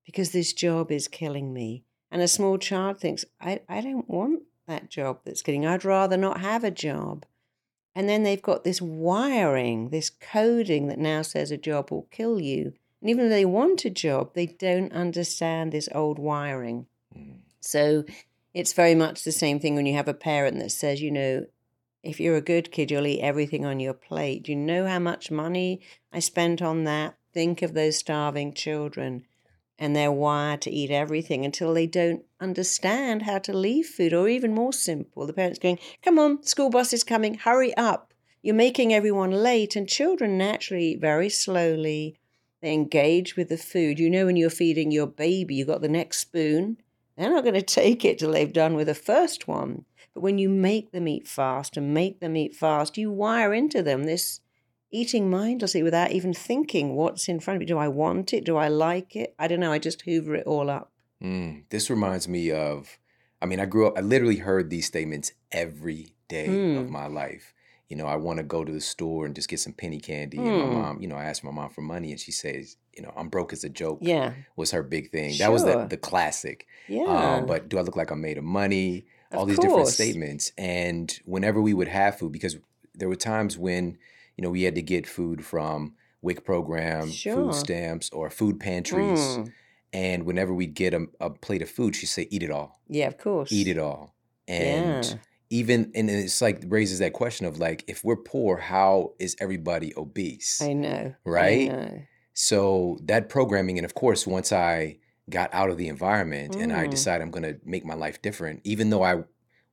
[0.06, 1.84] because this job is killing me.
[2.10, 5.66] And a small child thinks, I, I don't want that job that's killing.
[5.66, 7.24] I'd rather not have a job.
[7.94, 12.40] And then they've got this wiring, this coding that now says a job will kill
[12.40, 12.72] you.
[13.00, 16.86] And even though they want a job, they don't understand this old wiring.
[17.16, 17.40] Mm.
[17.60, 18.04] So
[18.54, 21.46] it's very much the same thing when you have a parent that says, you know,
[22.02, 24.48] if you're a good kid, you'll eat everything on your plate.
[24.48, 25.80] You know how much money
[26.12, 27.14] I spent on that?
[27.32, 29.24] Think of those starving children.
[29.78, 34.28] And they're wired to eat everything until they don't understand how to leave food, or
[34.28, 35.26] even more simple.
[35.26, 38.12] The parents going, Come on, school bus is coming, hurry up.
[38.42, 39.76] You're making everyone late.
[39.76, 42.16] And children naturally eat very slowly.
[42.60, 43.98] They engage with the food.
[43.98, 46.78] You know, when you're feeding your baby, you've got the next spoon.
[47.16, 49.84] They're not going to take it till they've done with the first one.
[50.14, 53.82] But when you make them eat fast and make them eat fast, you wire into
[53.82, 54.40] them this
[54.90, 57.68] eating mindlessly without even thinking what's in front of you.
[57.68, 58.44] Do I want it?
[58.44, 59.34] Do I like it?
[59.38, 59.72] I don't know.
[59.72, 60.92] I just hoover it all up.
[61.22, 61.62] Mm.
[61.70, 62.98] This reminds me of,
[63.40, 66.90] I mean, I grew up, I literally heard these statements every day of Mm.
[66.90, 67.54] my life.
[67.88, 70.38] You know, I want to go to the store and just get some penny candy.
[70.38, 70.72] And my Mm.
[70.72, 73.28] mom, you know, I asked my mom for money and she says, you know, I'm
[73.28, 74.34] broke as a joke Yeah.
[74.56, 75.36] was her big thing.
[75.38, 76.66] That was the, the classic.
[76.88, 77.36] Yeah.
[77.38, 79.06] Um, but do I look like I'm made of money?
[79.32, 80.52] Of All these different statements.
[80.58, 82.56] And whenever we would have food, because
[82.94, 83.98] there were times when,
[84.36, 87.34] you know, we had to get food from WIC program, Sure.
[87.34, 89.18] food stamps, or food pantries.
[89.20, 89.52] Mm.
[89.94, 93.08] And whenever we'd get a, a plate of food, she'd say, "Eat it all, Yeah,
[93.08, 93.52] of course.
[93.52, 94.14] eat it all."
[94.48, 95.14] And Yeah.
[95.50, 99.92] even and it's like raises that question of like, if we're poor, how is everybody
[99.96, 100.62] obese?
[100.62, 101.14] I know.
[101.24, 101.70] Right?
[101.70, 102.00] I know.
[102.34, 104.98] So that programming, and of course, once I
[105.30, 106.90] got out of the environment and I Mm.
[106.90, 109.22] decided I'm going to make my life different, even though I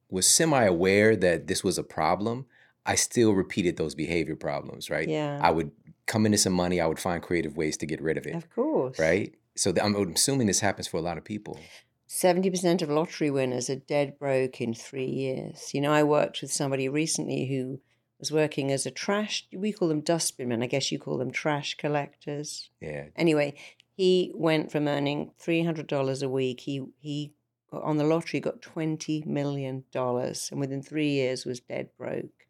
[0.09, 2.45] was semi aware that this was a problem,
[2.85, 5.07] I still repeated those behavior problems, right?
[5.07, 5.39] Yeah.
[5.41, 5.71] I would
[6.05, 8.49] come into some money, I would find creative ways to get rid of it, Of
[8.53, 8.97] course.
[8.99, 9.33] right?
[9.55, 11.59] So I'm assuming this happens for a lot of people.
[12.07, 15.73] 70% of lottery winners are dead broke in three years.
[15.73, 17.79] You know, I worked with somebody recently who
[18.19, 21.75] was working as a trash, we call them dustbinmen, I guess you call them trash
[21.77, 22.69] collectors.
[22.81, 23.05] Yeah.
[23.15, 23.53] Anyway,
[23.99, 27.33] he went from earning $300 a week, he, he
[27.73, 32.47] on the lottery got $20 million and within three years was dead broke.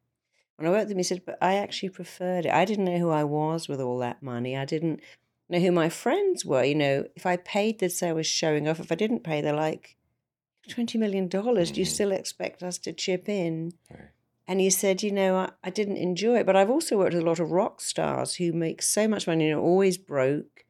[0.55, 2.51] When I worked with him, he said, But I actually preferred it.
[2.53, 4.55] I didn't know who I was with all that money.
[4.55, 4.99] I didn't
[5.49, 6.63] know who my friends were.
[6.63, 8.79] You know, if I paid, they'd say I was showing off.
[8.79, 9.95] If I didn't pay, they're like,
[10.69, 11.27] $20 million.
[11.29, 11.85] Do you Mhm.
[11.87, 13.71] still expect us to chip in?
[13.89, 14.09] Right.
[14.47, 17.23] And he said, you know, I, I didn't enjoy it, but I've also worked with
[17.23, 20.65] a lot of rock stars who make so much money and are always broke.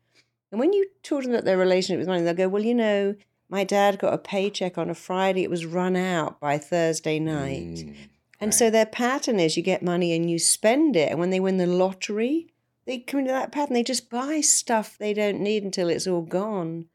[0.52, 2.74] And when you talk to them about their relationship with money, they'll go, well, you
[2.74, 3.16] know,
[3.50, 5.44] my dad got a paycheck on a Friday.
[5.44, 7.62] It was run out by Thursday night.
[7.62, 7.96] Mm,
[8.40, 8.54] And right.
[8.54, 11.10] so their pattern is you get money and you spend it.
[11.10, 12.54] And when they win the lottery,
[12.86, 13.74] they come into that pattern.
[13.74, 16.86] They just buy stuff they don't need until it's all gone.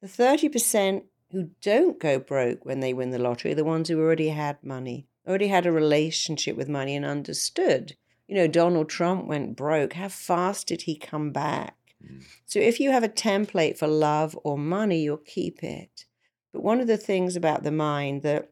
[0.00, 4.00] The 30% who don't go broke when they win the lottery are the ones who
[4.00, 7.96] already had money, already had a relationship with money and understood.
[8.26, 9.94] You know, Donald Trump went broke.
[9.94, 11.77] How fast did he come back?
[12.04, 12.24] Mm.
[12.46, 16.06] So if you have a template for love or money, you'll keep it.
[16.52, 18.50] But one of the things about the mind that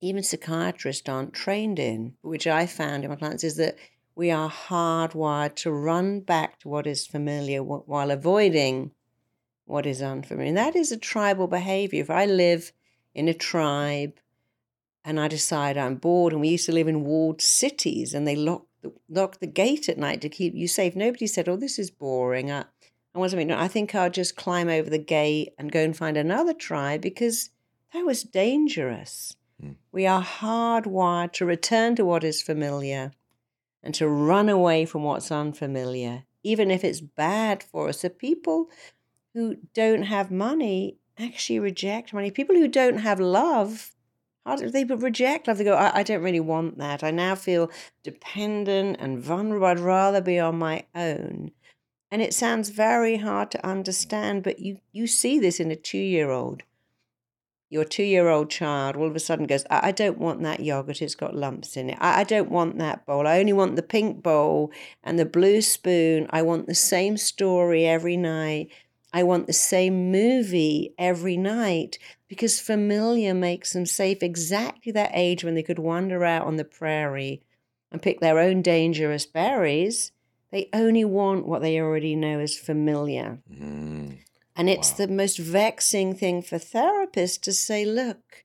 [0.00, 3.76] even psychiatrists aren't trained in, which I found in my clients, is that
[4.14, 8.92] we are hardwired to run back to what is familiar while avoiding
[9.64, 10.48] what is unfamiliar.
[10.48, 12.00] And that is a tribal behavior.
[12.00, 12.72] If I live
[13.14, 14.14] in a tribe
[15.04, 18.36] and I decide I'm bored, and we used to live in walled cities and they
[18.36, 21.78] lock the, lock the gate at night to keep you safe, nobody said, Oh, this
[21.78, 22.50] is boring.
[22.50, 22.64] I,
[23.14, 23.48] I want something.
[23.48, 27.00] No, I think I'll just climb over the gate and go and find another tribe
[27.00, 27.50] because
[27.92, 29.36] that was dangerous.
[29.62, 29.76] Mm.
[29.92, 33.12] We are hardwired to return to what is familiar
[33.82, 38.00] and to run away from what's unfamiliar, even if it's bad for us.
[38.00, 38.70] So people
[39.34, 42.30] who don't have money actually reject money.
[42.30, 43.92] People who don't have love,
[44.46, 45.58] they reject love?
[45.58, 47.04] They go, I, I don't really want that.
[47.04, 47.70] I now feel
[48.02, 49.66] dependent and vulnerable.
[49.66, 51.52] I'd rather be on my own.
[52.10, 55.98] And it sounds very hard to understand, but you, you see this in a two
[55.98, 56.62] year old.
[57.70, 60.60] Your two year old child all of a sudden goes, I, I don't want that
[60.60, 61.98] yogurt, it's got lumps in it.
[62.00, 63.26] I, I don't want that bowl.
[63.26, 64.72] I only want the pink bowl
[65.04, 66.26] and the blue spoon.
[66.30, 68.70] I want the same story every night.
[69.12, 75.42] I want the same movie every night because familiar makes them safe exactly that age
[75.44, 77.42] when they could wander out on the prairie
[77.90, 80.12] and pick their own dangerous berries.
[80.50, 83.38] They only want what they already know is familiar.
[83.50, 84.18] Mm,
[84.56, 85.06] And it's Wow.
[85.06, 88.44] the most vexing thing for therapists to say, look,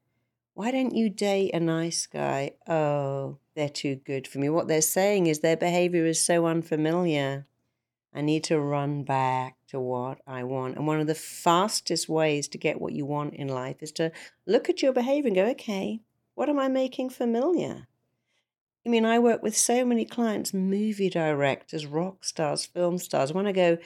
[0.54, 2.52] why don't you date a nice guy?
[2.68, 4.50] Oh, they're too good for me.
[4.50, 7.48] What they're saying is their behavior is so unfamiliar.
[8.14, 10.78] I need to run back to what I want.
[10.78, 14.12] And one of the fastest ways to get what you want in life is to
[14.46, 16.00] look at your behavior and go, okay,
[16.36, 17.88] what am I making familiar?
[18.86, 23.34] I mean, I work with so many clients, movie directors, rock stars, film stars.
[23.34, 23.80] When I go,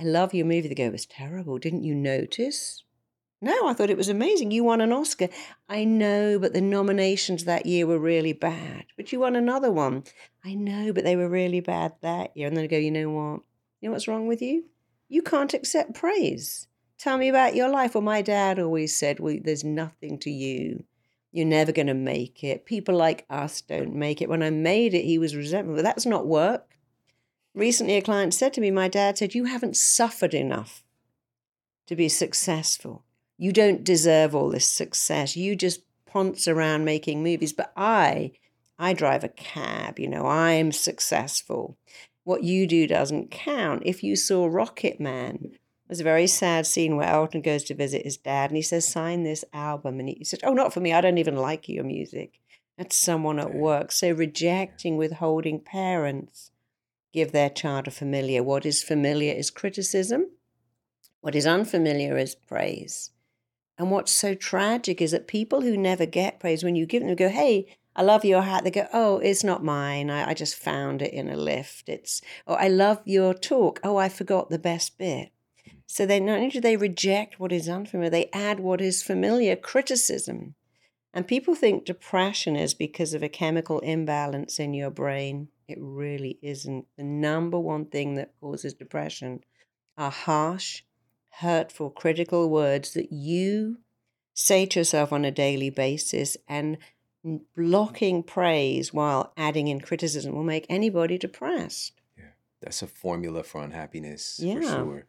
[0.00, 1.58] I love your movie, they go, it was terrible.
[1.58, 2.82] Didn't you notice?
[3.40, 4.50] No, I thought it was amazing.
[4.50, 5.28] You won an Oscar.
[5.68, 8.86] I know, but the nominations that year were really bad.
[8.96, 10.02] But you won another one.
[10.44, 12.48] I know, but they were really bad that year.
[12.48, 13.42] And then I go, you know what?
[13.80, 14.64] You know what's wrong with you?
[15.08, 16.66] You can't accept praise.
[16.98, 17.94] Tell me about your life.
[17.94, 20.84] Well, my dad always said, well, there's nothing to you.
[21.30, 22.64] You're never going to make it.
[22.64, 24.28] People like us don't make it.
[24.28, 25.76] When I made it, he was resentful.
[25.76, 26.76] But that's not work.
[27.54, 30.84] Recently, a client said to me, My dad said, You haven't suffered enough
[31.86, 33.04] to be successful.
[33.36, 35.36] You don't deserve all this success.
[35.36, 37.52] You just ponce around making movies.
[37.52, 38.32] But I,
[38.78, 41.76] I drive a cab, you know, I'm successful.
[42.28, 43.84] What you do doesn't count.
[43.86, 45.52] If you saw Rocket Man,
[45.86, 48.86] there's a very sad scene where Elton goes to visit his dad and he says,
[48.86, 49.98] Sign this album.
[49.98, 50.92] And he says, Oh, not for me.
[50.92, 52.38] I don't even like your music.
[52.76, 53.92] That's someone at work.
[53.92, 56.50] So rejecting, withholding parents
[57.14, 58.42] give their child a familiar.
[58.42, 60.26] What is familiar is criticism.
[61.22, 63.10] What is unfamiliar is praise.
[63.78, 67.14] And what's so tragic is that people who never get praise, when you give them,
[67.14, 68.62] go, hey, I love your hat.
[68.62, 70.08] They go, oh, it's not mine.
[70.08, 71.88] I, I just found it in a lift.
[71.88, 73.80] It's, oh, I love your talk.
[73.82, 75.32] Oh, I forgot the best bit.
[75.88, 79.56] So they not only do they reject what is unfamiliar, they add what is familiar,
[79.56, 80.54] criticism.
[81.12, 85.48] And people think depression is because of a chemical imbalance in your brain.
[85.66, 86.86] It really isn't.
[86.96, 89.40] The number one thing that causes depression
[89.96, 90.82] are harsh,
[91.30, 93.78] hurtful, critical words that you
[94.34, 96.78] say to yourself on a daily basis and
[97.56, 101.92] blocking praise while adding in criticism will make anybody depressed.
[102.16, 102.24] Yeah.
[102.62, 104.54] That's a formula for unhappiness Yeah.
[104.56, 105.06] for sure.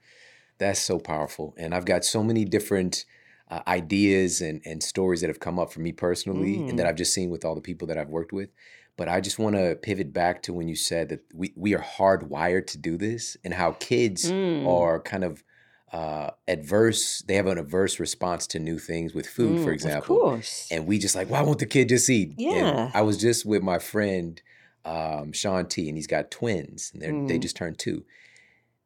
[0.58, 1.54] That's so powerful.
[1.58, 3.06] And I've got so many different
[3.50, 6.90] uh, ideas and, and stories that have come up for me personally and that Mm.
[6.90, 8.50] I've just seen with all the people that I've worked with.
[8.98, 11.82] But I just want to pivot back to when you said that we, we are
[11.82, 14.68] hardwired to do this and how kids Mm.
[14.68, 15.44] are kind of
[15.92, 17.20] uh, adverse.
[17.28, 20.16] They have an adverse response to new things with food, for Mm, example.
[20.18, 20.68] Of course.
[20.72, 22.30] And we just like, why won't the kid just eat?
[22.38, 22.92] And Yeah.
[22.94, 24.42] I was just with my friend
[24.86, 27.42] um, Shaun T, and he's got twins, and they they Mm.
[27.42, 28.06] just turned two.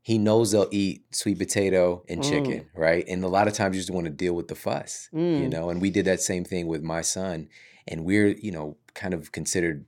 [0.02, 2.30] He knows they'll eat sweet potato and Mm.
[2.30, 3.06] chicken, right?
[3.08, 5.50] And a lot of times you just want to deal with the fuss, you Mm.
[5.52, 5.70] know.
[5.70, 7.48] And we did that same thing with my son,
[7.88, 9.86] and we're you know kind of considered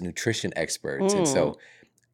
[0.00, 1.32] nutrition experts, and Mm.
[1.32, 1.58] so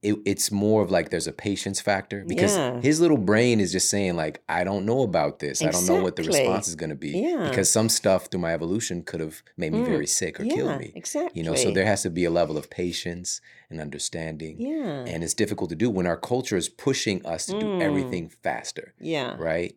[0.04, 2.80] it, it's more of like there's a patience factor because Yeah.
[2.80, 5.62] his little brain is just saying like I don't know about this.
[5.62, 7.48] I don't know what the response is going to be Yeah.
[7.48, 9.86] because some stuff through my evolution could have made me Mm.
[9.86, 10.92] very sick or yeah, killed me.
[10.94, 11.40] exactly.
[11.40, 13.40] You know, so there has to be a level of patience
[13.70, 14.60] and understanding.
[14.60, 15.04] Yeah.
[15.06, 17.82] And it's difficult to do when our culture is pushing us to do Mm.
[17.82, 19.34] everything faster, yeah.
[19.38, 19.74] right?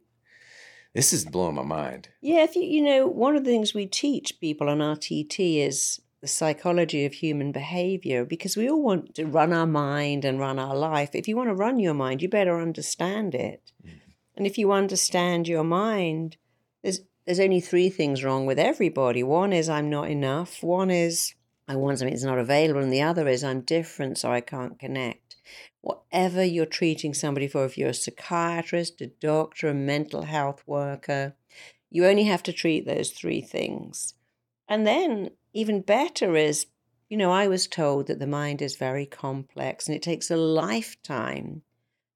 [0.93, 2.09] This is blowing my mind.
[2.21, 5.99] Yeah, if you you know, one of the things we teach people on RTT is
[6.21, 10.57] the psychology of human behavior because we all want to run our mind and run
[10.57, 11.11] our life.
[11.13, 13.71] If you want to run your mind, you better understand it.
[13.85, 13.99] Mm.
[14.35, 16.37] And if you understand your mind,
[16.83, 19.21] there's there's only three things wrong with everybody.
[19.21, 20.63] One is I'm not enough.
[20.63, 21.35] One is
[21.67, 24.79] I want something that's not available, and the other is I'm different, so I can't
[24.79, 25.35] connect.
[25.81, 31.35] Whatever you're treating somebody for, if you're a psychiatrist, a doctor, a mental health worker,
[31.89, 34.13] you only have to treat those three things.
[34.69, 36.67] And then, even better is,
[37.09, 40.37] you know, I was told that the mind is very complex and it takes a
[40.37, 41.63] lifetime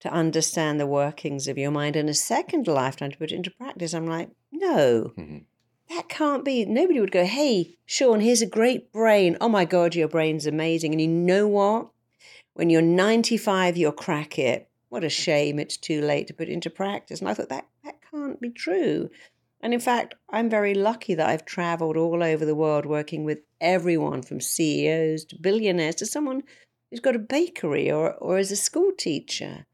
[0.02, 3.50] to understand the workings of your mind and a second lifetime to put it into
[3.52, 3.94] practice.
[3.94, 5.46] I'm like, no, Mhm.
[5.90, 6.66] that can't be.
[6.66, 9.38] Nobody would go, hey, Shawn, here's a great brain.
[9.42, 10.92] Oh my God, your brain's amazing.
[10.94, 11.90] And you know what?
[12.54, 14.70] When you're 95, you'll crack it.
[14.90, 17.22] What a shame it's too late to put it into practice.
[17.22, 19.10] And I thought that that can't be true.
[19.62, 23.40] And in fact, I'm very lucky that I've traveled all over the world working with
[23.60, 26.44] everyone from CEOs to billionaires to someone
[26.90, 29.68] who's got a bakery or, or is a school teacher.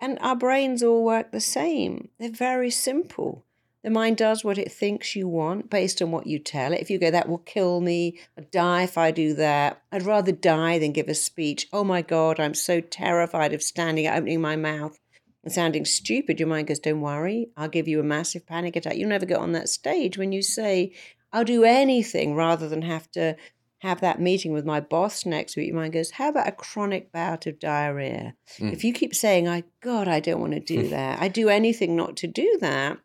[0.00, 2.08] And our brains all work the same.
[2.18, 3.44] They're very simple.
[3.82, 6.80] The mind does what it thinks you want based on what you tell it.
[6.80, 9.80] If you go, that will kill me, I'd die if I do that.
[9.92, 11.68] I'd rather die than give a speech.
[11.72, 14.98] Oh my God, I'm so terrified of standing, opening my mouth
[15.46, 16.40] and sounding stupid.
[16.40, 18.96] Your mind goes, Don't worry, I'll give you a massive panic attack.
[18.96, 20.92] You'll never get on that stage when you say,
[21.32, 23.36] I'll do anything rather than have to
[23.78, 25.68] have that meeting with my boss next week.
[25.68, 28.34] Your mind goes, How about a chronic bout of diarrhea?
[28.58, 28.72] Mm.
[28.72, 31.94] If you keep saying, I God, I don't want to do that, I do anything
[31.94, 32.98] not to do that,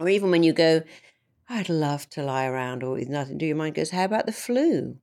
[0.00, 0.82] or even when you go,
[1.48, 4.26] I'd love to lie around or with nothing to do, your mind goes, How about
[4.26, 4.96] the flu?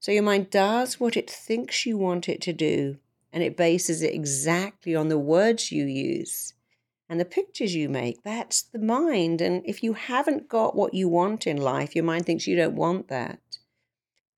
[0.00, 2.96] So your mind does what it thinks you want it to do,
[3.32, 6.54] and it bases it exactly on the words you use
[7.08, 8.22] and the pictures you make.
[8.22, 9.40] That's the mind.
[9.40, 12.74] And if you haven't got what you want in life, your mind thinks you don't
[12.74, 13.38] want that.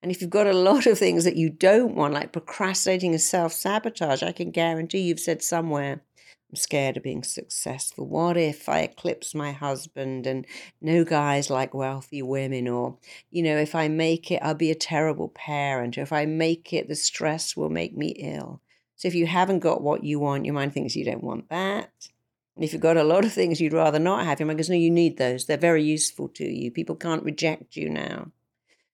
[0.03, 3.21] And if you've got a lot of things that you don't want, like procrastinating and
[3.21, 6.03] self sabotage, I can guarantee you've said somewhere,
[6.51, 8.07] I'm scared of being successful.
[8.07, 10.47] What if I eclipse my husband and
[10.81, 12.69] no guys like wealthy women?
[12.69, 12.99] Or,
[13.31, 15.97] you know, if I make it, I'll be a terrible parent.
[15.97, 18.61] Or if I make it, the stress will make me ill.
[18.97, 22.09] So if you haven't got what you want, your mind thinks you don't want that.
[22.55, 24.71] And if you've got a lot of things you'd rather not have, your mind goes,
[24.71, 25.47] no, you need those.
[25.47, 26.71] They're very useful to you.
[26.71, 28.31] People can't reject you now.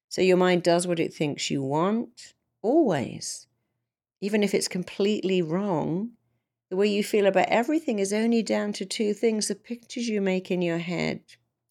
[0.08, 3.46] So your mind does what it thinks you want, always.
[4.20, 6.12] Even if it's completely wrong,
[6.70, 10.20] the way you feel about everything is only down to two things the pictures you
[10.20, 11.20] make in your head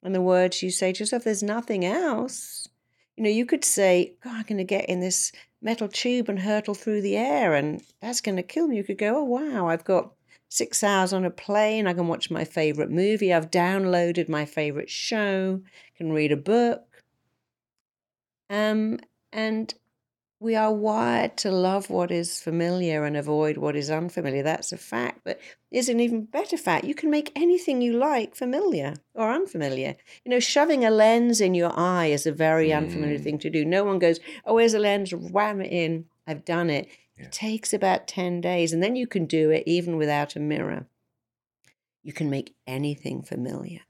[0.04, 1.24] and the words you say to yourself.
[1.24, 2.68] There's nothing else.
[3.18, 5.32] You know, you could say, God, I'm going to get in this
[5.62, 8.78] metal tube and hurtle through the air, and that's going to kill me.
[8.78, 10.12] You could go, Oh, wow, I've got
[10.50, 11.88] six hours on a plane.
[11.88, 13.34] I can watch my favorite movie.
[13.34, 15.62] I've downloaded my favorite show,
[15.98, 17.04] can read a book.
[18.50, 19.00] Um,
[19.32, 19.74] and
[20.42, 24.42] we are wired to love what is familiar and avoid what is unfamiliar.
[24.42, 25.22] That's a fact.
[25.26, 26.86] But is an even better fact.
[26.86, 29.96] You can make anything you like familiar or unfamiliar.
[30.24, 33.24] You know, shoving a lens in your eye is a very unfamiliar Mm.
[33.24, 33.66] thing to do.
[33.66, 36.06] No one goes, oh, here's a lens, wham it in.
[36.26, 36.88] I've done it.
[37.18, 37.26] Yeah.
[37.26, 38.72] It takes about 10 days.
[38.72, 40.88] And then you can do it even without a mirror.
[42.02, 43.82] You can make anything familiar.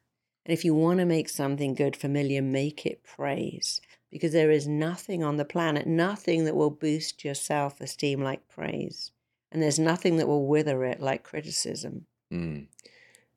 [0.46, 3.82] And if you want to make something good familiar, make it praise.
[4.12, 8.48] Because there is nothing on the planet, nothing that will boost your self esteem like
[8.48, 9.12] praise.
[9.52, 12.06] And there's nothing that will wither it like criticism.
[12.32, 12.68] Mm.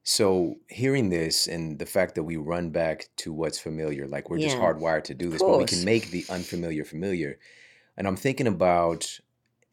[0.05, 4.39] So hearing this and the fact that we run back to what's familiar, like we're
[4.39, 7.39] just hardwired to do this, but we can make the unfamiliar familiar.
[7.97, 9.21] And I'm thinking about,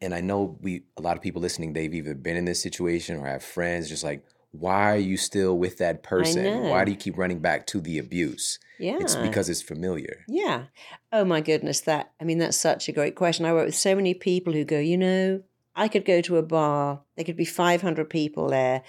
[0.00, 3.16] and I know we a lot of people listening, they've either been in this situation
[3.16, 6.68] or have friends, just like, why are you still with that person?
[6.68, 8.58] Why do you keep running back to the abuse?
[8.78, 8.98] Yeah.
[9.00, 10.24] It's because it's familiar.
[10.26, 10.64] Yeah.
[11.12, 13.44] Oh my goodness, that I mean that's such a great question.
[13.44, 15.42] I work with so many people who go, you know,
[15.76, 18.82] I could go to a bar, there could be 500 people there.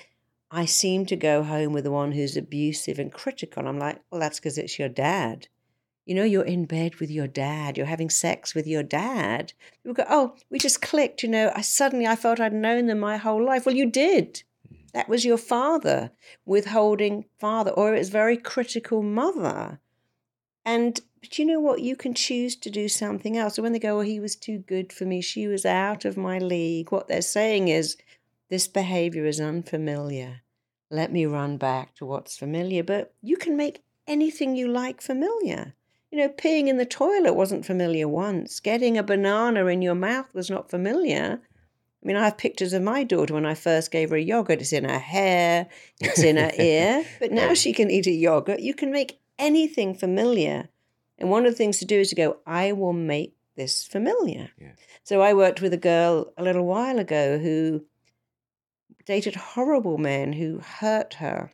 [0.49, 3.68] I seem to go home with the one who's abusive and critical.
[3.68, 5.47] I'm like, well, that's because it's your dad.
[6.05, 9.53] You know, you're in bed with your dad, you're having sex with your dad.
[9.84, 12.99] People go, oh, we just clicked, you know, I suddenly I felt I'd known them
[12.99, 13.66] my whole life.
[13.66, 14.43] Well, you did.
[14.93, 16.11] That was your father,
[16.45, 19.79] withholding father, or it was very critical mother.
[20.65, 21.81] And but you know what?
[21.81, 23.55] You can choose to do something else.
[23.55, 26.17] So when they go, oh, he was too good for me, she was out of
[26.17, 27.95] my league, what they're saying is,
[28.49, 30.41] this behavior is unfamiliar.
[30.89, 32.83] Let me run back to what's familiar.
[32.83, 35.73] But you can make anything you like familiar.
[36.11, 38.59] You know, peeing in the toilet wasn't familiar once.
[38.59, 41.39] Getting a banana in your mouth was not familiar.
[42.03, 44.61] I mean, I have pictures of my daughter when I first gave her a yogurt.
[44.61, 45.67] It's in her hair,
[45.99, 47.05] it's in her ear.
[47.19, 48.59] But now she can eat a yogurt.
[48.59, 50.69] You can make anything familiar.
[51.19, 54.49] And one of the things to do is to go, I will make this familiar.
[54.59, 54.71] Yeah.
[55.03, 57.85] So I worked with a girl a little while ago who
[59.05, 61.51] dated horrible men who hurt her.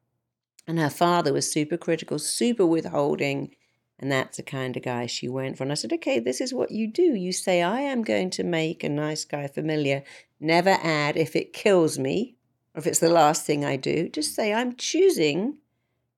[0.66, 3.56] And her father was super critical, super withholding.
[4.00, 5.64] And that's the kind of guy she went for.
[5.64, 7.02] And I said, okay, this is what you do.
[7.02, 10.04] You say, I am going to make a nice guy familiar.
[10.40, 12.36] Never add if it kills me
[12.76, 14.08] or if it's the last thing I do.
[14.10, 15.58] Just say, I'm choosing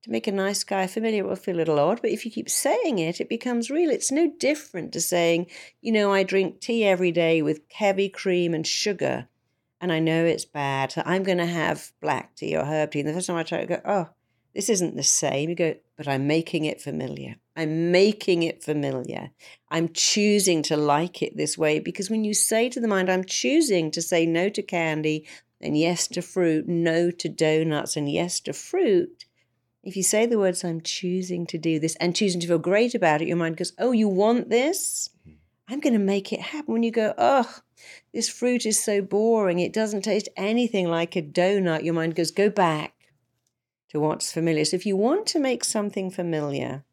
[0.02, 1.24] to make a nice guy familiar.
[1.24, 3.90] It will feel a little odd, but if you keep saying it, it becomes real.
[3.90, 5.46] It's no different to saying,
[5.80, 9.28] you know, I drink tea every day with heavy cream and sugar,
[9.80, 10.92] and I know it's bad.
[10.92, 13.00] So I'm going to have black tea or herb tea.
[13.00, 14.08] And the first time I try it, I go, oh,
[14.54, 15.48] this isn't the same.
[15.48, 17.36] You go, but I'm making it familiar.
[17.56, 19.30] I'm making it familiar.
[19.70, 23.24] I'm choosing to like it this way because when you say to the mind, I'm
[23.24, 25.26] choosing to say no to candy
[25.60, 29.26] and yes to fruit, no to donuts and yes to fruit,
[29.82, 32.94] if you say the words, I'm choosing to do this and choosing to feel great
[32.94, 35.10] about it, your mind goes, Oh, you want this?
[35.26, 35.36] Mm-hmm.
[35.72, 36.72] I'm going to make it happen.
[36.72, 37.50] When you go, Oh,
[38.12, 42.30] this fruit is so boring, it doesn't taste anything like a donut, your mind goes,
[42.30, 42.94] Go back
[43.88, 44.64] to what's familiar.
[44.64, 46.84] So if you want to make something familiar,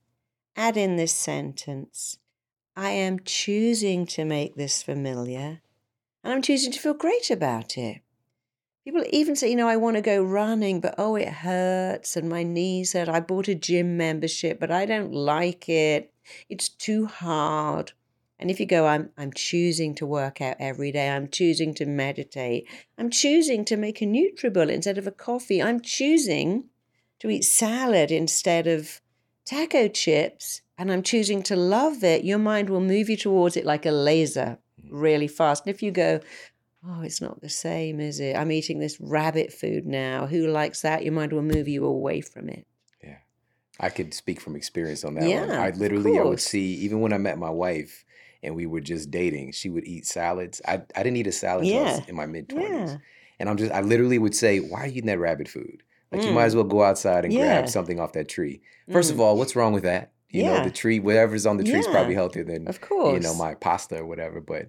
[0.57, 2.17] add in this sentence
[2.75, 5.61] I am choosing to make this familiar
[6.23, 8.01] and I'm choosing to feel great about it.
[8.83, 12.29] People even say, you know, I want to go running, but oh, it hurts and
[12.29, 13.09] my knees hurt.
[13.09, 16.13] I bought a gym membership, but I don't like it.
[16.49, 17.93] It's too hard.
[18.39, 21.85] And if you go, I'm, I'm choosing to work out every day, I'm choosing to
[21.85, 26.65] meditate, I'm choosing to make a NutriBullet instead of a coffee, I'm choosing
[27.19, 29.01] to eat salad instead of
[29.47, 33.65] taco chips, and I'm choosing to love it, your mind will move you towards it
[33.65, 34.89] like a laser mm.
[34.91, 35.65] really fast.
[35.65, 36.19] And if you go,
[36.87, 38.35] oh, it's not the same, is it?
[38.35, 40.27] I'm eating this rabbit food now.
[40.27, 41.03] Who likes that?
[41.03, 42.67] Your mind will move you away from it.
[43.03, 43.17] Yeah.
[43.79, 45.29] I could speak from experience on that one.
[45.29, 48.05] Yeah, I literally I would see even when I met my wife
[48.43, 50.61] and we were just dating, she would eat salads.
[50.67, 52.05] I, I didn't eat a salad until I was Yeah.
[52.07, 52.91] in my mid twenties.
[52.91, 52.97] Yeah.
[53.39, 55.83] And I'm just I literally would say, Why are you eating that rabbit food?
[56.11, 56.35] Like you Mm.
[56.35, 57.39] might as well go outside and Yeah.
[57.59, 58.61] grab something off that tree.
[58.91, 59.21] First of Mm.
[59.21, 60.11] all, what's wrong with that?
[60.29, 63.13] You know, the tree, whatever's on the tree is probably healthier than Of course.
[63.13, 64.39] you know, my pasta or whatever.
[64.41, 64.67] But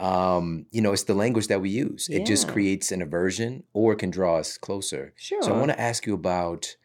[0.00, 2.08] um, you know, it's the language that we use.
[2.08, 5.12] It just creates an aversion or it can draw us closer.
[5.16, 5.42] Sure.
[5.42, 6.76] So I want to ask you about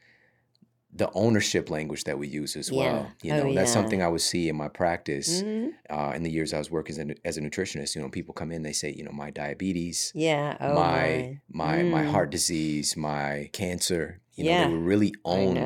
[0.96, 3.12] the ownership language that we use as well.
[3.24, 3.28] Yeah.
[3.28, 3.74] You Oh, know, that's yeah.
[3.82, 5.72] something I would see in my practice Mhm.
[5.90, 7.96] uh, in the years I was working as a, as a nutritionist.
[7.96, 10.56] You know, people come in, they say, you know, my diabetes, Yeah.
[10.60, 12.12] Oh, my my my Mm.
[12.12, 14.20] heart disease, my cancer.
[14.36, 15.58] You know, they would really own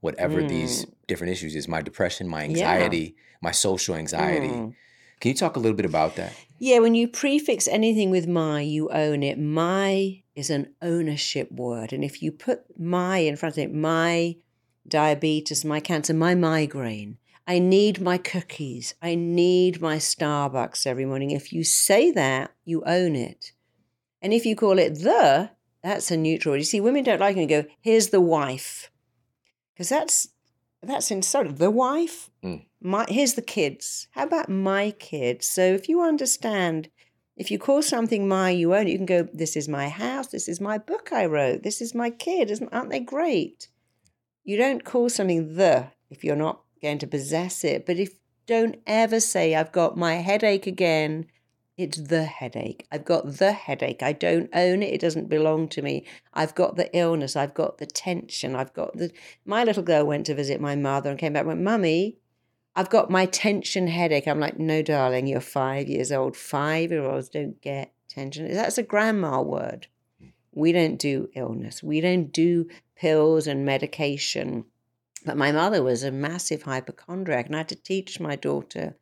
[0.00, 0.92] whatever these Mm.
[1.08, 1.66] different issues is.
[1.68, 2.48] My depression, my Yeah.
[2.50, 4.48] anxiety, my social anxiety.
[4.48, 4.74] Mm.
[5.20, 6.32] Can you talk a little bit about that?
[6.60, 9.38] Yeah, when you prefix anything with my, you own it.
[9.38, 11.92] My is an ownership word.
[11.92, 14.36] And if you put my in front of it, my
[14.88, 17.18] diabetes, my cancer, my migraine.
[17.46, 18.94] I need my cookies.
[19.00, 21.30] I need my Starbucks every morning.
[21.30, 23.52] If you say that, you own it.
[24.20, 25.50] And if you call it the,
[25.82, 26.56] that's a neutral.
[26.56, 28.90] You see, women don't like it and go, here's the wife.
[29.72, 30.28] Because that's
[30.82, 31.54] that's insulting.
[31.56, 32.66] The wife, Mm.
[32.80, 34.08] my here's the kids.
[34.12, 35.46] How about my kids?
[35.46, 36.88] So if you understand,
[37.36, 38.90] if you call something my, you own it.
[38.90, 40.28] You can go, this is my house.
[40.28, 41.62] This is my book I wrote.
[41.62, 42.50] This is my kid.
[42.50, 43.68] Isn't aren't they great?
[44.48, 47.84] You don't call something the if you're not going to possess it.
[47.84, 48.14] But if
[48.46, 51.26] don't ever say I've got my headache again.
[51.76, 52.86] It's the headache.
[52.90, 54.02] I've got the headache.
[54.02, 54.94] I don't own it.
[54.94, 56.06] It doesn't belong to me.
[56.32, 57.36] I've got the illness.
[57.36, 58.56] I've got the tension.
[58.56, 59.12] I've got the.
[59.44, 62.16] My little girl went to visit my mother and came back and went, Mummy,
[62.74, 64.26] I've got my tension headache.
[64.26, 66.38] I'm like, no, darling, you're five years old.
[66.38, 68.50] Five year olds don't get tension.
[68.50, 69.88] That's a grandma word.
[70.18, 70.28] Hmm.
[70.52, 71.82] We don't do illness.
[71.82, 72.66] We don't do
[72.98, 74.64] pills and medication.
[75.24, 78.96] But my mother was a massive hypochondriac, and I had to teach my daughter.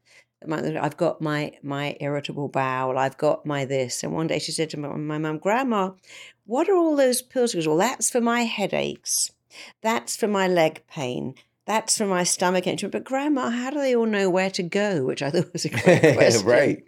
[0.47, 2.99] my- I've got my my irritable bowel.
[2.99, 4.03] I've got my this.
[4.03, 5.93] And one day she said to my my mum, "Grandma,
[6.45, 9.31] what are all those pills?" She goes, "Well, that's for my headaches.
[9.83, 11.35] That's for my leg pain.
[11.65, 15.05] That's for my stomach." And but Grandma, how do they all know where to go?
[15.05, 16.47] Which I thought was a great question.
[16.47, 16.85] right.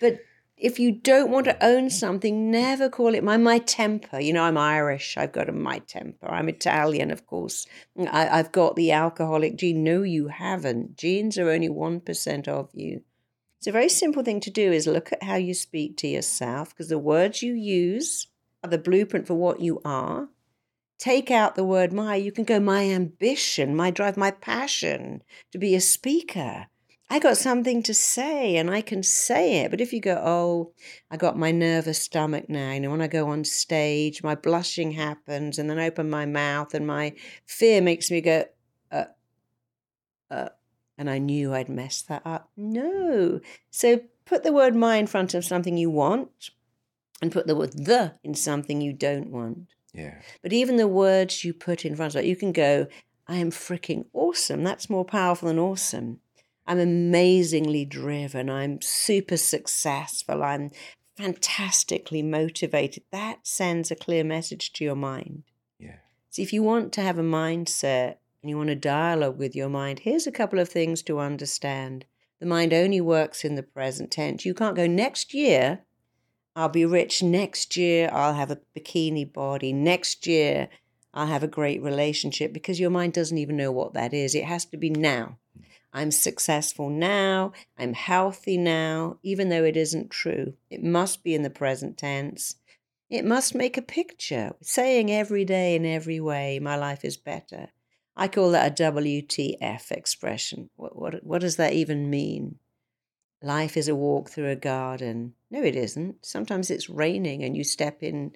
[0.00, 0.18] But
[0.56, 4.20] if you don't want to own something, never call it my my temper.
[4.20, 5.16] You know, I'm Irish.
[5.16, 6.28] I've got a my temper.
[6.28, 7.66] I'm Italian, of course.
[7.98, 9.82] I, I've got the alcoholic gene.
[9.82, 10.96] No, you haven't.
[10.96, 13.02] Genes are only one percent of you.
[13.60, 16.68] So a very simple thing to do is look at how you speak to yourself,
[16.70, 18.28] because the words you use
[18.62, 20.28] are the blueprint for what you are.
[20.98, 22.14] Take out the word my.
[22.14, 26.66] You can go my ambition, my drive, my passion to be a speaker.
[27.10, 29.70] I got something to say and I can say it.
[29.70, 30.72] But if you go, oh,
[31.10, 34.92] I got my nervous stomach now, you know, when I go on stage, my blushing
[34.92, 37.14] happens and then I open my mouth and my
[37.46, 38.44] fear makes me go,
[38.90, 39.04] uh,
[40.30, 40.48] uh,
[40.96, 42.50] and I knew I'd messed that up.
[42.56, 43.40] No.
[43.70, 46.50] So put the word my in front of something you want
[47.20, 49.68] and put the word the in something you don't want.
[49.92, 50.20] Yeah.
[50.42, 52.86] But even the words you put in front of it, you can go,
[53.26, 54.64] I am freaking awesome.
[54.64, 56.20] That's more powerful than awesome.
[56.66, 58.48] I'm amazingly driven.
[58.48, 60.42] I'm super successful.
[60.42, 60.70] I'm
[61.16, 63.04] fantastically motivated.
[63.12, 65.44] That sends a clear message to your mind.
[65.78, 65.96] Yeah.
[66.30, 69.68] So if you want to have a mindset and you want a dialogue with your
[69.68, 72.06] mind, here's a couple of things to understand.
[72.40, 74.44] The mind only works in the present tense.
[74.44, 75.84] You can't go next year,
[76.56, 77.22] I'll be rich.
[77.22, 79.72] Next year, I'll have a bikini body.
[79.72, 80.68] Next year,
[81.12, 84.34] I'll have a great relationship because your mind doesn't even know what that is.
[84.34, 85.38] It has to be now.
[85.56, 85.63] Hmm.
[85.94, 87.52] I'm successful now.
[87.78, 90.54] I'm healthy now, even though it isn't true.
[90.68, 92.56] It must be in the present tense.
[93.08, 97.68] It must make a picture, saying every day in every way, my life is better.
[98.16, 100.68] I call that a WTF expression.
[100.74, 102.58] What, what, what does that even mean?
[103.40, 105.34] Life is a walk through a garden.
[105.50, 106.26] No, it isn't.
[106.26, 108.32] Sometimes it's raining and you step in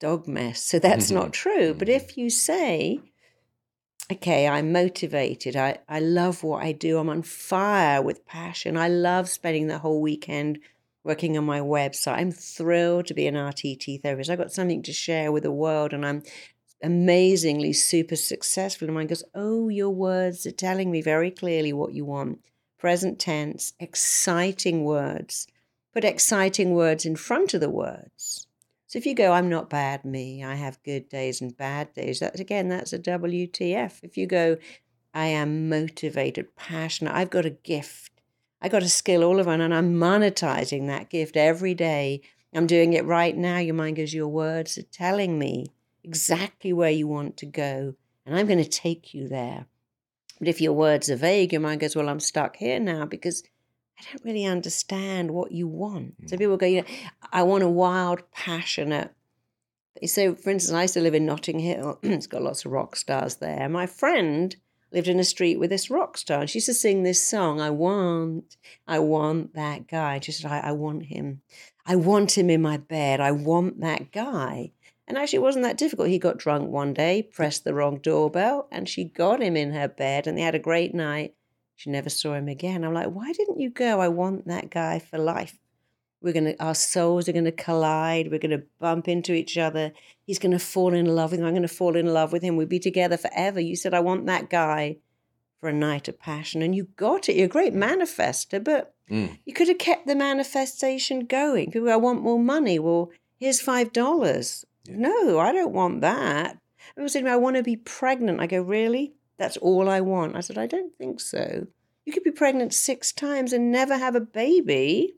[0.00, 0.62] dog mess.
[0.62, 1.30] So that's not mm-hmm.
[1.32, 1.74] true.
[1.74, 1.96] But mm-hmm.
[1.96, 3.00] if you say,
[4.10, 8.88] okay, I'm motivated, I, I love what I do, I'm on fire with passion, I
[8.88, 10.58] love spending the whole weekend
[11.04, 14.30] working on my website, I'm thrilled to be an RTT therapist.
[14.30, 16.22] I've got something to share with the world and I'm
[16.82, 18.88] amazingly super successful.
[18.88, 22.40] And mine goes, oh, your words are telling me very clearly what you want
[22.78, 25.46] present tense, exciting words.
[25.94, 28.13] Put exciting words in front of the words.
[28.94, 32.20] So if you go, I'm not bad me, I have good days and bad days,
[32.20, 33.98] that's again, that's a WTF.
[34.04, 34.56] If you go,
[35.12, 38.12] I am motivated, passionate, I've got a gift,
[38.62, 42.20] I got a skill all of it, and I'm monetizing that gift every day.
[42.54, 43.58] I'm doing it right now.
[43.58, 45.72] Your mind goes, Your words are telling me
[46.04, 49.66] exactly where you want to go, and I'm going to take you there.
[50.38, 53.42] But if your words are vague, your mind goes, Well, I'm stuck here now because
[53.98, 56.14] I don't really understand what you want.
[56.26, 56.38] So mm.
[56.38, 56.88] people go, you know,
[57.32, 59.12] I want a wild, passionate.
[60.04, 61.98] So, for instance, I used to live in Notting Hill.
[62.02, 63.68] it's got lots of rock stars there.
[63.68, 64.54] My friend
[64.92, 67.60] lived in a street with this rock star, and she used to sing this song,
[67.60, 70.20] I want, I want that guy.
[70.20, 71.42] She said, I, I want him.
[71.86, 73.20] I want him in my bed.
[73.20, 74.72] I want that guy.
[75.06, 76.08] And actually, it wasn't that difficult.
[76.08, 79.88] He got drunk one day, pressed the wrong doorbell, and she got him in her
[79.88, 81.34] bed, and they had a great night.
[81.76, 82.84] She never saw him again.
[82.84, 84.00] I'm like, why didn't you go?
[84.00, 85.58] I want that guy for life.
[86.22, 88.30] We're gonna, our souls are gonna collide.
[88.30, 89.92] We're gonna bump into each other.
[90.26, 91.46] He's gonna fall in love with him.
[91.46, 92.56] I'm gonna fall in love with him.
[92.56, 93.60] We'll be together forever.
[93.60, 94.96] You said I want that guy
[95.60, 97.36] for a night of passion, and you got it.
[97.36, 99.38] You're a great manifester, but Mm.
[99.44, 101.66] you could have kept the manifestation going.
[101.70, 102.78] People, go, I want more money.
[102.78, 104.64] Well, here's five dollars.
[104.86, 104.96] Yeah.
[104.96, 106.56] No, I don't want that.
[106.96, 108.40] People say to me, I want to be pregnant.
[108.40, 109.12] I go, Really?
[109.38, 110.36] That's all I want.
[110.36, 111.66] I said, I don't think so.
[112.04, 115.14] You could be pregnant six times and never have a baby.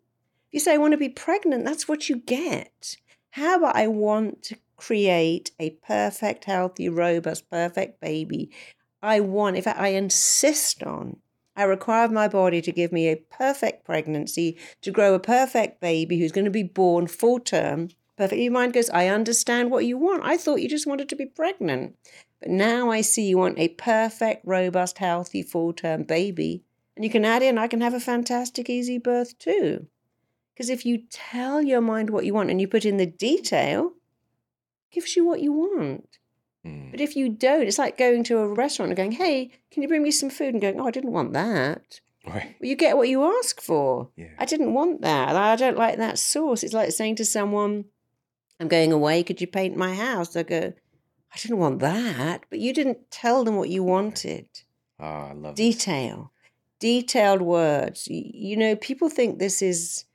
[0.48, 2.96] If you say, I want to be pregnant, that's what you get.
[3.30, 8.50] How about I want to create a perfect, healthy, robust, perfect baby?
[9.02, 11.18] I want, in fact, I insist on,
[11.54, 16.18] I require my body to give me a perfect pregnancy, to grow a perfect baby
[16.18, 17.88] who's going to be born full term.
[18.16, 18.40] Perfect.
[18.40, 20.22] Your mind goes, I understand what you want.
[20.24, 21.96] I thought you just wanted to be pregnant.
[22.41, 26.62] But now I see you want a perfect, robust, healthy, full term baby.
[26.95, 29.87] And you can add in, I can have a fantastic, easy birth too.
[30.55, 33.93] Because if you tell your mind what you want and you put in the detail,
[34.91, 36.18] gives you what you want.
[36.66, 36.91] Mm.
[36.91, 39.89] But if you don't, it's like going to a restaurant and going, hey, can you
[39.89, 40.55] bring me some food?
[40.55, 42.01] And going, oh, I didn't want that.
[42.26, 42.57] Right.
[42.59, 44.09] Well, you get what you ask for.
[44.16, 44.32] Yeah.
[44.39, 45.37] I didn't want that.
[45.37, 46.62] I don't like that sauce.
[46.62, 47.84] It's like saying to someone,
[48.59, 49.22] I'm going away.
[49.22, 50.30] Could you paint my house?
[50.30, 50.72] They go,
[51.37, 52.45] I didn't want that.
[52.49, 54.49] But you didn't tell them what you wanted.
[54.99, 55.55] Oh, I love.
[55.55, 56.32] Detail,
[56.80, 58.09] detailed words.
[58.11, 60.07] Y- You know, people think this is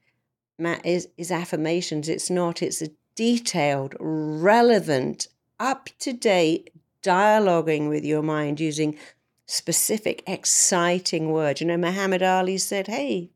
[0.84, 2.10] is is affirmations.
[2.10, 2.64] It's not.
[2.64, 5.28] It's a detailed, relevant,
[5.60, 8.98] up to date dialoguing with your mind using
[9.46, 11.62] specific, exciting words.
[11.62, 13.30] You know, Muhammad Ali said, "Hey,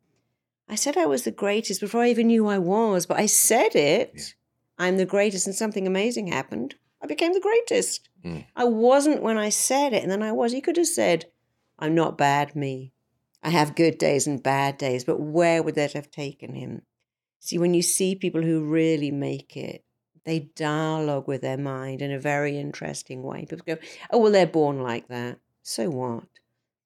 [0.68, 3.76] I said I was the greatest before I even knew I was, but I said
[3.76, 4.12] it.
[4.16, 4.24] Yeah.
[4.88, 6.76] I'm the greatest, and something amazing happened.
[7.06, 8.10] I became the greatest.
[8.26, 8.46] Mm.
[8.56, 10.52] I wasn't when I said it, and then I was.
[10.52, 11.26] He could have said,
[11.78, 12.94] I'm not bad, me.
[13.44, 16.82] I have good days and bad days, but where would that have taken him?
[17.42, 19.84] See, when you see people who really make it,
[20.24, 23.46] they dialogue with their mind in a very interesting way.
[23.48, 23.78] People go,
[24.10, 25.38] oh, well, they're born like that.
[25.62, 26.24] So what?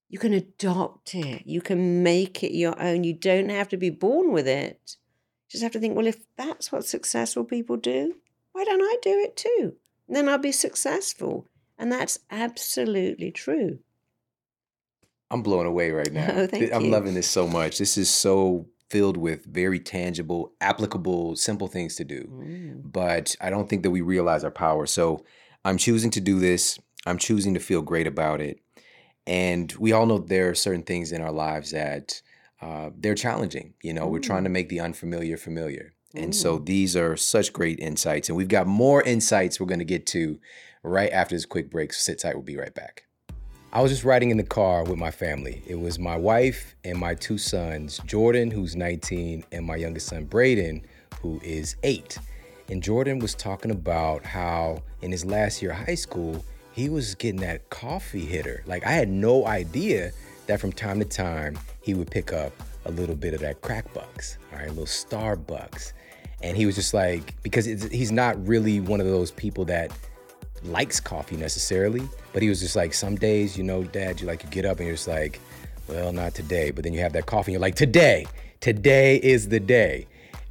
[0.09, 1.43] You can adopt it.
[1.45, 3.05] You can make it your own.
[3.05, 4.97] You don't have to be born with it.
[5.47, 8.15] You just have to think, well, if that's what successful people do,
[8.51, 9.78] why don't I do it too?
[10.10, 11.47] Then I'll be successful.
[11.78, 13.80] And that's absolutely true.
[15.32, 16.28] I'm blown away right now.
[16.36, 16.91] Oh, thank I'm you.
[16.91, 17.78] loving this so much.
[17.78, 22.24] This is so filled with very tangible, applicable, simple things to do.
[22.24, 22.82] Mm.
[22.91, 24.88] But I don't think that we realize our power.
[24.88, 25.24] So
[25.64, 26.80] I'm choosing to do this.
[27.05, 28.60] I'm choosing to feel great about it.
[29.28, 32.22] And we all know there are certain things in our lives that
[32.62, 33.76] uh, they're challenging.
[33.84, 35.93] You know, we're trying to make the unfamiliar familiar.
[36.16, 38.30] And so these are such great insights.
[38.30, 40.39] And we've got more insights we're going to get to
[40.84, 41.93] right after this quick break.
[41.93, 42.36] So sit tight.
[42.36, 43.03] We'll be right back.
[43.72, 45.62] I was just riding in the car with my family.
[45.68, 50.26] It was my wife and my two sons, Jordan, who's 19, and my youngest son,
[50.26, 50.88] Braden,
[51.22, 52.18] who is eight.
[52.70, 57.14] And Jordan was talking about how in his last year of high school, he was
[57.14, 58.64] getting that coffee hitter.
[58.66, 60.12] Like, I had no idea
[60.47, 62.53] that from time to time he would pick up
[62.86, 65.93] a little bit of that crack bucks, all right, a little Starbucks.
[66.42, 69.92] And he was just like, because he's not really one of those people that
[70.64, 74.44] likes coffee necessarily, but he was just like, some days, you know, dad, you like,
[74.44, 75.40] you get up and you're just like,
[75.88, 76.72] well, not today.
[76.72, 78.26] But then you have that coffee and you're like, today,
[78.60, 80.08] today is the day.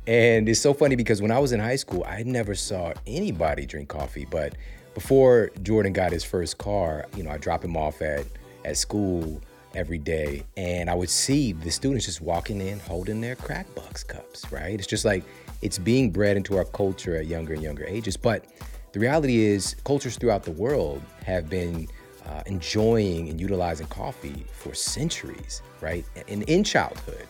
[0.07, 3.67] And it's so funny because when I was in high school, I never saw anybody
[3.67, 4.25] drink coffee.
[4.25, 4.55] But
[4.95, 8.25] before Jordan got his first car, you know, I drop him off at,
[8.65, 9.41] at school
[9.75, 14.03] every day and I would see the students just walking in holding their crack bucks
[14.03, 14.75] cups, right?
[14.75, 15.25] It's just like
[15.63, 18.17] it's being bred into our culture at younger and younger ages.
[18.17, 18.45] But
[18.93, 21.89] the reality is, cultures throughout the world have been
[22.27, 26.05] uh, enjoying and utilizing coffee for centuries, right?
[26.29, 27.27] And in childhood.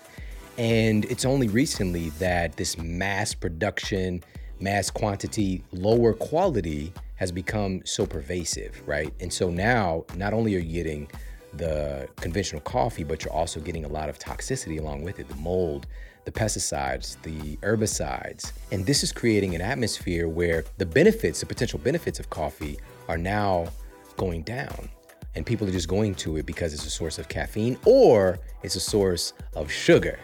[0.56, 4.22] And it's only recently that this mass production,
[4.60, 9.12] mass quantity, lower quality has become so pervasive, right?
[9.20, 11.08] And so now, not only are you getting
[11.54, 15.36] the conventional coffee, but you're also getting a lot of toxicity along with it the
[15.36, 15.86] mold,
[16.24, 18.52] the pesticides, the herbicides.
[18.70, 22.78] And this is creating an atmosphere where the benefits, the potential benefits of coffee
[23.08, 23.68] are now
[24.16, 24.88] going down.
[25.34, 28.76] And people are just going to it because it's a source of caffeine or it's
[28.76, 30.18] a source of sugar,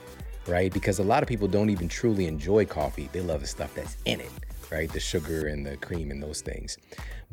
[0.47, 0.73] right?
[0.73, 3.09] Because a lot of people don't even truly enjoy coffee.
[3.13, 4.31] They love the stuff that's in it,
[4.71, 4.93] right?
[4.93, 6.79] The sugar and the cream and those things.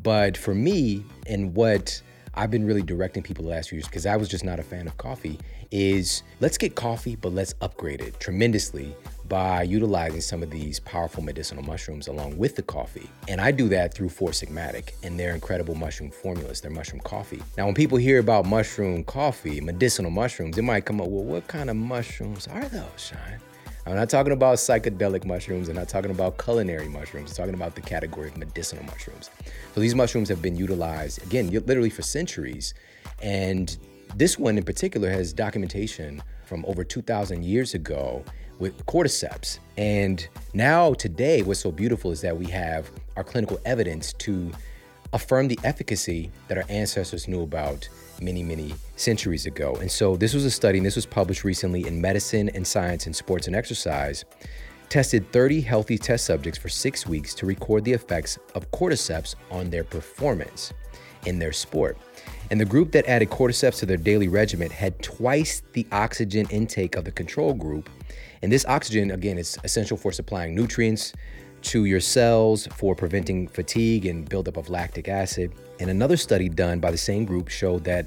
[0.02, 2.00] But for me, and what
[2.34, 4.62] I've been really directing people the last few years, because I was just not a
[4.62, 5.38] fan of coffee,
[5.70, 8.94] is let's get coffee, but let's upgrade it tremendously
[9.28, 13.08] by utilizing some of these powerful medicinal mushrooms along with the coffee.
[13.28, 17.42] And I do that through Four Sigmatic and their incredible mushroom formulas, their mushroom coffee.
[17.56, 21.46] Now, when people hear about mushroom coffee, medicinal mushrooms, it might come up, well, what
[21.48, 23.40] kind of mushrooms are those, Shawn?
[23.84, 25.68] I'm not talking about psychedelic mushrooms.
[25.68, 27.30] I'm not talking about culinary mushrooms.
[27.30, 29.30] I'm talking about the category of medicinal mushrooms.
[29.74, 32.74] So these mushrooms have been utilized, again, literally for centuries.
[33.22, 33.76] And
[34.14, 38.24] this one in particular has documentation from over 2,000 years ago
[38.60, 39.58] with cordyceps.
[39.76, 44.52] And now, today, what's so beautiful is that we have our clinical evidence to
[45.12, 47.88] affirm the efficacy that our ancestors knew about
[48.22, 49.74] many, many centuries ago.
[49.80, 53.06] And so this was a study, and this was published recently in Medicine and Science
[53.06, 54.24] and Sports and Exercise,
[54.88, 59.70] tested 30 healthy test subjects for six weeks to record the effects of cordyceps on
[59.70, 60.72] their performance
[61.26, 61.96] in their sport.
[62.50, 66.96] And the group that added cordyceps to their daily regimen had twice the oxygen intake
[66.96, 67.88] of the control group.
[68.42, 71.14] And this oxygen, again, is essential for supplying nutrients
[71.62, 75.52] to your cells, for preventing fatigue and buildup of lactic acid.
[75.80, 78.06] And another study done by the same group showed that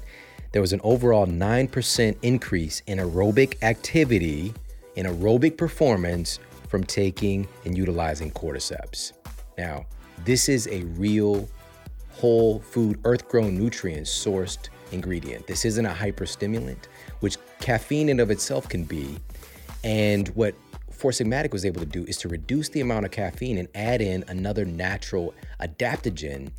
[0.52, 4.54] there was an overall 9% increase in aerobic activity,
[4.94, 6.38] in aerobic performance
[6.68, 9.12] from taking and utilizing cordyceps.
[9.58, 9.86] Now,
[10.24, 11.48] this is a real
[12.10, 15.46] whole food, earth grown nutrient sourced ingredient.
[15.46, 16.86] This isn't a hyperstimulant,
[17.20, 19.18] which caffeine in of itself can be.
[19.84, 20.54] And what
[20.96, 24.00] Four Sigmatic was able to do is to reduce the amount of caffeine and add
[24.00, 26.50] in another natural adaptogen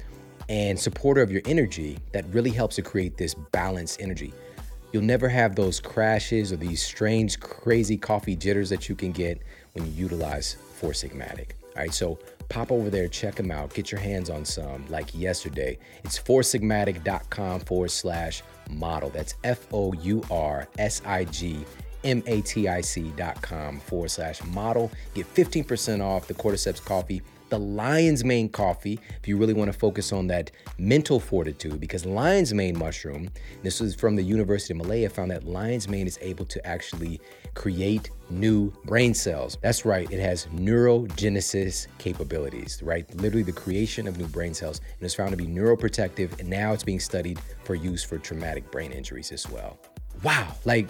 [0.48, 4.32] and supporter of your energy that really helps to create this balanced energy.
[4.94, 9.42] You'll never have those crashes or these strange, crazy coffee jitters that you can get
[9.74, 11.54] when you utilize Four Sigmatic.
[11.76, 15.14] All right, so pop over there, check them out, get your hands on some like
[15.14, 15.80] yesterday.
[16.04, 19.10] It's foursigmatic.com forward slash model.
[19.10, 21.66] That's F O U R S I G
[22.08, 24.92] M A T I C.com forward slash model.
[25.14, 29.78] Get 15% off the Cordyceps coffee the lion's mane coffee if you really want to
[29.78, 33.30] focus on that mental fortitude because lion's mane mushroom
[33.64, 37.20] this is from the university of malaya found that lion's mane is able to actually
[37.54, 39.58] create new brain cells.
[39.62, 43.10] That's right it has neurogenesis capabilities right?
[43.16, 46.74] Literally the creation of new brain cells and it's found to be neuroprotective and now
[46.74, 49.80] it's being studied for use for traumatic brain injuries as well.
[50.24, 50.88] Wow like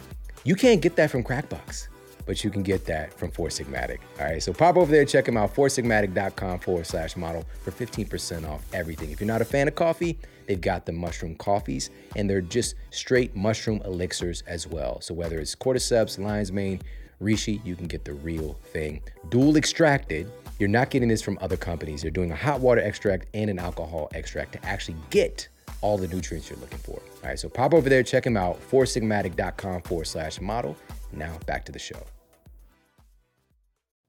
[0.48, 1.90] you can't get that from crackbox
[2.28, 4.00] but you can get that from Four Sigmatic.
[4.20, 8.48] All right, so pop over there, check them out, foursigmatic.com forward slash model for 15%
[8.48, 9.10] off everything.
[9.12, 12.76] If you're not a fan of coffee, they've got the mushroom coffees, and they're just
[12.92, 15.00] straight mushroom elixirs as well.
[15.00, 16.82] So whether it's cordyceps, lion's mane,
[17.22, 19.02] reishi, you can get the real thing.
[19.30, 20.30] Dual extracted.
[20.60, 22.02] You're not getting this from other companies.
[22.02, 25.48] They're doing a hot water extract and an alcohol extract to actually get
[25.82, 27.02] all the nutrients you're looking for.
[27.24, 30.76] All right, so pop over there, check them out, foursigmatic.com forward slash model.
[31.12, 32.02] Now back to the show.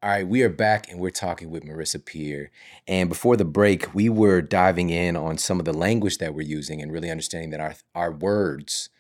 [0.01, 2.53] All right, we are back and we're talking with Marisa Peer.
[2.87, 6.47] And before the break, we were diving in on some of the language that we're
[6.47, 8.91] using and really understanding that our our words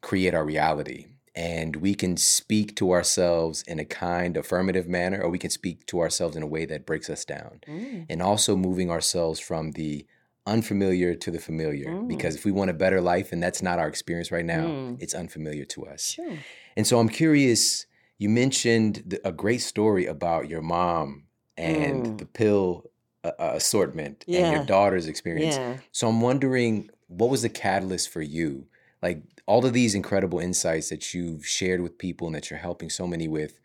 [0.00, 1.08] create our reality.
[1.34, 5.84] And we can speak to ourselves in a kind, affirmative manner, or we can speak
[5.86, 7.60] to ourselves in a way that breaks us down.
[7.68, 8.06] Mm.
[8.08, 10.06] And also moving ourselves from the
[10.50, 11.86] unfamiliar to the familiar.
[11.86, 12.08] Mm.
[12.08, 14.96] Because if we want a better life and that's not our experience right now, mm.
[15.00, 16.10] it's unfamiliar to us.
[16.10, 16.36] Sure.
[16.76, 17.86] And so I'm curious
[18.18, 21.24] you mentioned a great story about your mom
[21.56, 22.18] and mm.
[22.18, 22.90] the pill
[23.24, 24.40] uh, uh, assortment yeah.
[24.40, 25.56] and your daughter's experience.
[25.56, 25.78] Yeah.
[25.92, 28.66] So I'm wondering what was the catalyst for you?
[29.02, 32.90] Like all of these incredible insights that you've shared with people and that you're helping
[32.90, 33.58] so many with.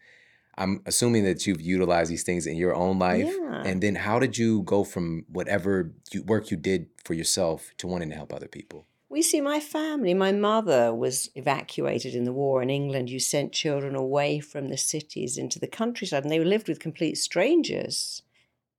[0.58, 3.28] I'm assuming that you've utilized these things in your own life.
[3.28, 3.64] Yeah.
[3.66, 7.88] And then how did you go from whatever you, work you did for yourself to
[7.88, 8.88] wanting to help other people?
[9.10, 10.14] We see my family.
[10.14, 13.10] My mother was evacuated in the war in England.
[13.10, 17.18] You sent children away from the cities into the countryside, and they lived with complete
[17.18, 18.24] strangers.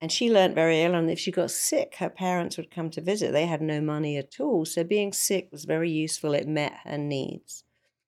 [0.00, 3.00] And she learnt very ill, and if she got sick, her parents would come to
[3.00, 3.32] visit.
[3.32, 4.66] They had no money at all.
[4.66, 6.34] So being sick was very useful.
[6.34, 7.64] It met her needs.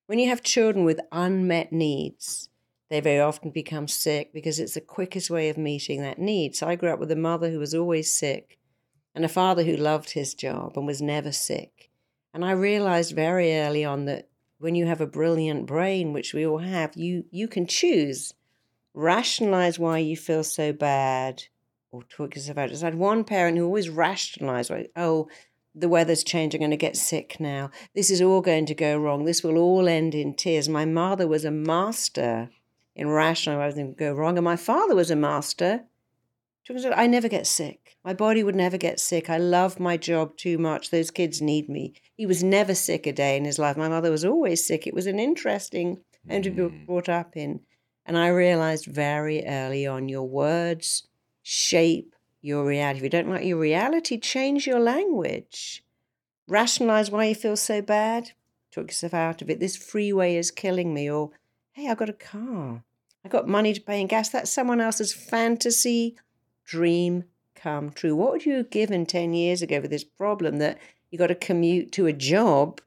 [0.07, 2.51] When you have children with unmet needs,
[2.91, 6.57] they very often become sick because it's the quickest way of meeting that need.
[6.57, 8.59] So I grew up with a mother who was always sick
[9.15, 11.91] and a father who loved his job and was never sick.
[12.33, 14.29] And I realized very early on that
[14.59, 18.35] when you have a brilliant brain, which we all have, you you can choose,
[18.95, 21.45] rationalize why you feel so bad,
[21.91, 22.73] or talk yourself out.
[22.73, 25.29] I had one parent who always rationalized, like, oh,
[25.75, 27.71] the weather's changing, I'm going to get sick now.
[27.95, 29.25] This is all going to go wrong.
[29.25, 30.69] This will all end in tears.
[30.69, 32.51] My mother was a master
[32.99, 35.85] in rationalizing everything go wrong, and my father was a master.
[36.95, 37.97] I never get sick.
[38.05, 39.31] My body would never get sick.
[39.31, 40.91] I love my job too much.
[40.91, 41.95] Those kids need me.
[42.15, 43.79] He was never sick a day in his life.
[43.79, 44.87] My mother was always sick.
[44.87, 46.87] It was an interesting home to be mm.
[46.87, 47.61] brought up in.
[48.05, 51.07] And I realized very early on your words
[51.43, 52.99] shape your reality.
[52.99, 55.83] If you don't like your reality, change your language.
[56.47, 58.33] Rationalize why you feel so bad.
[58.71, 59.61] Talk yourself out of it.
[59.61, 61.11] This freeway is killing me.
[61.11, 61.31] Or,
[61.73, 62.85] hey, I've got a car.
[63.25, 64.29] I got money to pay in gas.
[64.29, 66.17] That's someone else's fantasy,
[66.65, 67.25] dream,
[67.59, 68.15] come true?
[68.17, 70.79] What would you have given 10 years ago for this problem that
[71.11, 72.81] you got to commute to a job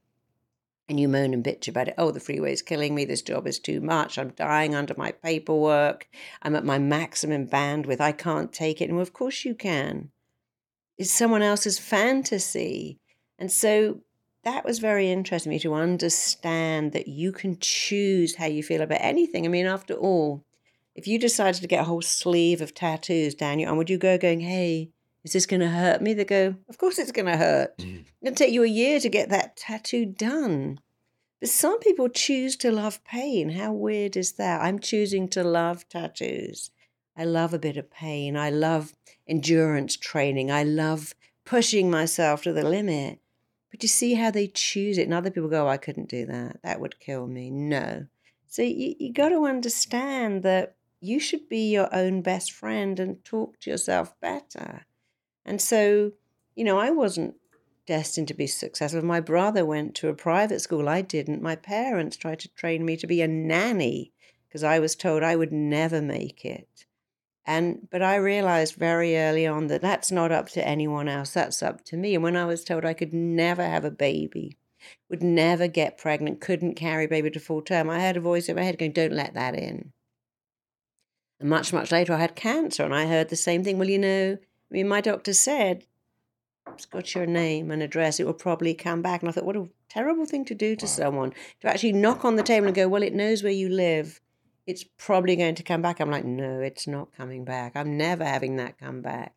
[0.88, 1.95] and you moan and bitch about it?
[1.97, 3.05] Oh, the freeway is killing me.
[3.05, 4.17] This job is too much.
[4.17, 6.07] I'm dying under my paperwork.
[6.41, 7.99] I'm at my maximum bandwidth.
[7.99, 8.89] I can't take it.
[8.89, 10.11] And of course you can.
[10.97, 12.99] It's someone else's fantasy.
[13.38, 14.01] And so
[14.44, 18.82] that was very interesting to me to understand that you can choose how you feel
[18.82, 19.46] about anything.
[19.46, 20.44] I mean, after all,
[20.96, 23.98] if you decided to get a whole sleeve of tattoos down your arm, would you
[23.98, 24.89] go going, hey,
[25.24, 26.14] is this going to hurt me?
[26.14, 27.78] They go, of course it's going to hurt.
[27.78, 28.06] Mm.
[28.26, 30.80] To take you a year to get that tattoo done.
[31.39, 33.50] But some people choose to love pain.
[33.50, 34.62] How weird is that?
[34.62, 36.72] I'm choosing to love tattoos.
[37.18, 38.38] I love a bit of pain.
[38.38, 38.94] I love
[39.28, 40.52] endurance training.
[40.52, 41.14] I love
[41.46, 43.20] pushing myself to the limit.
[43.72, 45.03] But you see how they choose it.
[45.03, 46.57] And other people go, oh, I couldn't do that.
[46.63, 47.49] That would kill me.
[47.49, 48.05] No.
[48.47, 53.24] So you, you got to understand that you should be your own best friend and
[53.24, 54.86] talk to yourself better.
[55.45, 56.11] And so,
[56.55, 57.36] you know, I wasn't
[57.88, 59.03] destined to be successful.
[59.03, 60.88] My brother went to a private school.
[60.88, 61.41] I didn't.
[61.41, 64.11] My parents tried to train me to be a nanny
[64.47, 66.86] because I was told I would never make it.
[67.46, 71.32] And but I realized very early on that that's not up to anyone else.
[71.34, 72.14] That's up to me.
[72.14, 74.58] And when I was told I could never have a baby,
[75.10, 78.56] would never get pregnant, couldn't carry baby to full term, I heard a voice in
[78.56, 79.92] my head going, "Don't let that in."
[81.39, 83.80] And much, much later, I had cancer, and I heard the same thing.
[83.80, 85.86] Well, you know, I mean, my doctor said,
[86.68, 89.22] it's got your name and address, it will probably come back.
[89.22, 90.92] And I thought, what a terrible thing to do to wow.
[90.92, 94.22] someone to actually knock on the table and go, well, it knows where you live.
[94.68, 95.99] It's probably going to come back.
[95.99, 97.74] I'm like, no, it's not coming back.
[97.76, 99.34] I'm never having that come back.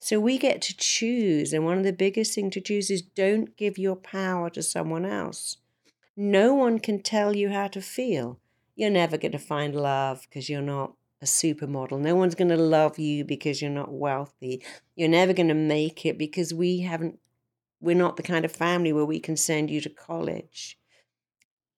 [0.00, 1.52] So we get to choose.
[1.52, 5.04] And one of the biggest things to choose is don't give your power to someone
[5.04, 5.58] else.
[6.16, 8.38] No one can tell you how to feel.
[8.76, 12.00] You're never going to find love because you're not a supermodel.
[12.00, 14.62] No one's going to love you because you're not wealthy.
[14.96, 17.18] You're never going to make it because we haven't,
[17.80, 20.78] we're not the kind of family where we can send you to college.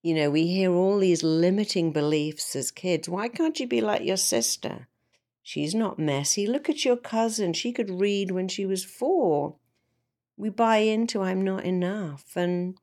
[0.02, 3.08] You know, we hear all these limiting beliefs as kids.
[3.08, 4.88] Why can't you be like your sister?
[5.44, 6.46] She's not messy.
[6.46, 7.52] Look at your cousin.
[7.52, 9.56] She could read when she was four.
[10.36, 12.36] We buy into I'm not enough.
[12.36, 12.78] And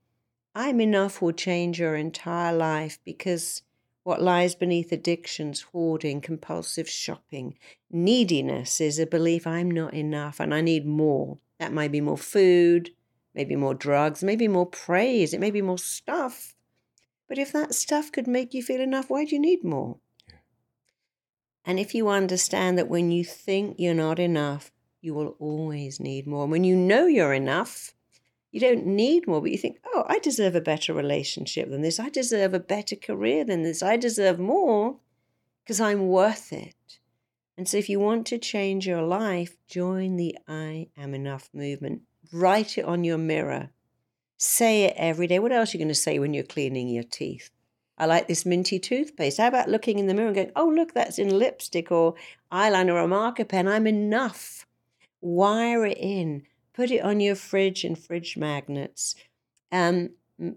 [0.56, 3.64] I'm enough will change your entire life because
[4.04, 7.58] what lies beneath addictions, hoarding, compulsive shopping,
[7.92, 11.38] neediness is a belief I'm not enough and I need more.
[11.60, 12.92] That might be more food,
[13.36, 16.56] maybe more drugs, maybe more praise, it may be more stuff.
[17.30, 19.98] But if that stuff could make you feel enough, why do you need more?
[21.64, 26.26] And if you understand that when you think you're not enough, you will always need
[26.26, 26.44] more.
[26.44, 27.94] And when you know you're enough,
[28.52, 32.00] you don't need more, but you think, oh, I deserve a better relationship than this.
[32.00, 33.84] I deserve a better career than this.
[33.84, 34.98] I deserve more
[35.64, 37.00] because I'm worth it.
[37.56, 42.02] And so, if you want to change your life, join the I Am Enough movement.
[42.32, 43.70] Write it on your mirror.
[44.40, 45.38] Say it every day.
[45.38, 47.52] What else are you going to say when you're cleaning your teeth?
[47.98, 49.38] I like this minty toothpaste.
[49.38, 52.16] How about looking in the mirror and going, oh, look, that's in lipstick or
[52.52, 53.68] eyeliner or marker pen.
[53.68, 54.66] I'm enough.
[55.22, 56.44] Wire it in
[56.80, 59.14] put it on your fridge and fridge magnets.
[59.70, 60.12] Um,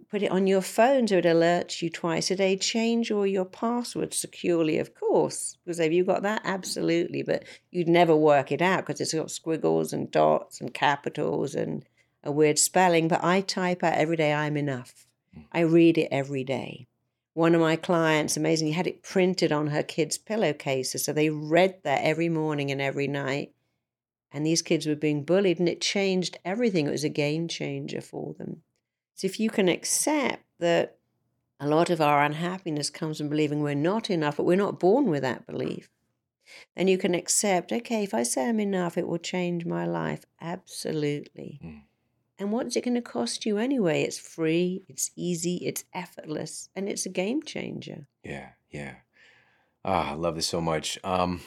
[0.08, 2.56] put it on your phone so it alerts you twice a day.
[2.56, 6.42] Change all your passwords securely, of course, because have you got that?
[6.44, 11.56] Absolutely, but you'd never work it out because it's got squiggles and dots and capitals
[11.56, 11.84] and
[12.24, 13.08] a weird spelling.
[13.08, 15.06] But I type out every day, I'm enough.
[15.52, 16.86] I read it every day.
[17.34, 21.04] One of my clients, amazingly, had it printed on her kids' pillowcases.
[21.04, 23.52] So they read that every morning and every night
[24.32, 26.86] and these kids were being bullied and it changed everything.
[26.86, 28.62] It was a game changer for them.
[29.14, 30.96] So if you can accept that
[31.60, 35.06] a lot of our unhappiness comes from believing we're not enough, but we're not born
[35.06, 35.90] with that belief,
[36.74, 40.24] then you can accept, okay, if I say I'm enough, it will change my life.
[40.40, 41.60] Absolutely.
[41.62, 41.82] Mm.
[42.38, 44.02] And what's it going to cost you anyway?
[44.02, 48.06] It's free, it's easy, it's effortless, and it's a game changer.
[48.24, 48.94] Yeah, yeah.
[49.84, 50.98] Ah, I love this so much.
[51.04, 51.40] Um,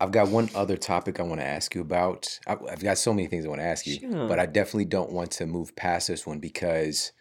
[0.00, 2.38] I've got one other topic I want to ask you about.
[2.46, 4.28] I've got so many things I want to ask you, sure.
[4.28, 7.12] but I definitely don't want to move past this one because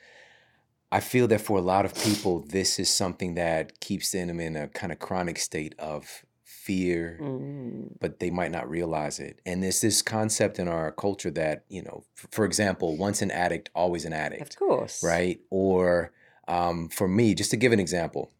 [0.91, 4.55] I feel that for a lot of people, this is something that keeps them in
[4.55, 6.25] a kind of chronic state of
[6.63, 7.89] fear, mm.
[7.99, 9.39] but they might not realize it.
[9.45, 13.69] And there's this concept in our culture that, you know, for example, once an addict,
[13.75, 14.41] always an addict.
[14.41, 15.03] Of course.
[15.03, 15.41] Right?
[15.49, 16.13] Or
[16.47, 18.31] um, for me, just to give an example,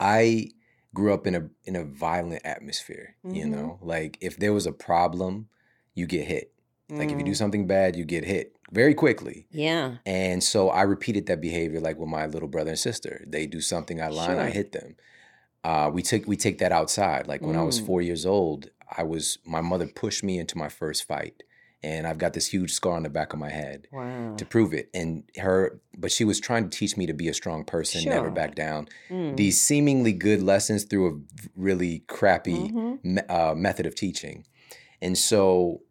[0.00, 0.50] I
[0.94, 3.16] grew up in a in a violent atmosphere.
[3.24, 3.36] Mm-hmm.
[3.36, 5.48] You know, like if there was a problem,
[5.94, 6.52] you get hit.
[6.90, 7.36] Like if you do mm.
[7.36, 9.46] something bad, you get hit very quickly.
[9.50, 9.96] Yeah.
[10.06, 13.24] And so I repeated that behavior like with my little brother and sister.
[13.26, 14.40] They do something I line, sure.
[14.40, 14.96] I hit them.
[15.68, 17.26] Uh, we take we take that outside.
[17.26, 17.60] Like when mm.
[17.60, 17.86] I was mm.
[17.86, 21.42] four years old, I was my mother pushed me into my first fight
[21.82, 24.34] and I've got this huge scar on the back of my head wow.
[24.36, 24.90] to prove it.
[24.92, 28.12] And her, but she was trying to teach me to be a strong person, sure.
[28.12, 28.88] never back down.
[29.10, 29.36] Mm.
[29.36, 33.14] These seemingly good lessons through a really crappy mm-hmm.
[33.14, 34.44] me, uh, method of teaching.
[35.00, 35.82] And so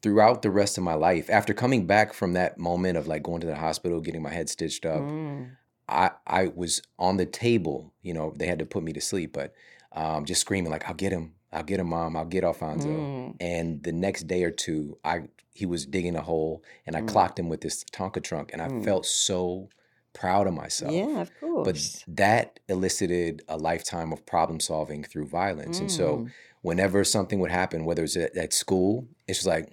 [0.00, 3.40] throughout the rest of my life, after coming back from that moment of like going
[3.40, 5.56] to the hospital, getting my head stitched up, Mm.
[5.92, 7.92] I I was on the table.
[8.02, 9.52] You know, they had to put me to sleep, but
[9.92, 11.34] um, just screaming like, "I'll get him!
[11.52, 12.16] I'll get him, mom!
[12.16, 13.36] I'll get Alfonso!" Mm.
[13.40, 15.22] And the next day or two, I
[15.54, 17.08] he was digging a hole, and I Mm.
[17.08, 18.84] clocked him with this Tonka trunk, and I Mm.
[18.84, 19.68] felt so
[20.14, 20.92] proud of myself.
[20.92, 22.04] Yeah, of course.
[22.06, 25.80] But that elicited a lifetime of problem solving through violence.
[25.80, 26.30] And so Mm.
[26.62, 29.68] whenever something would happen, whether it's at, at school, it's just like,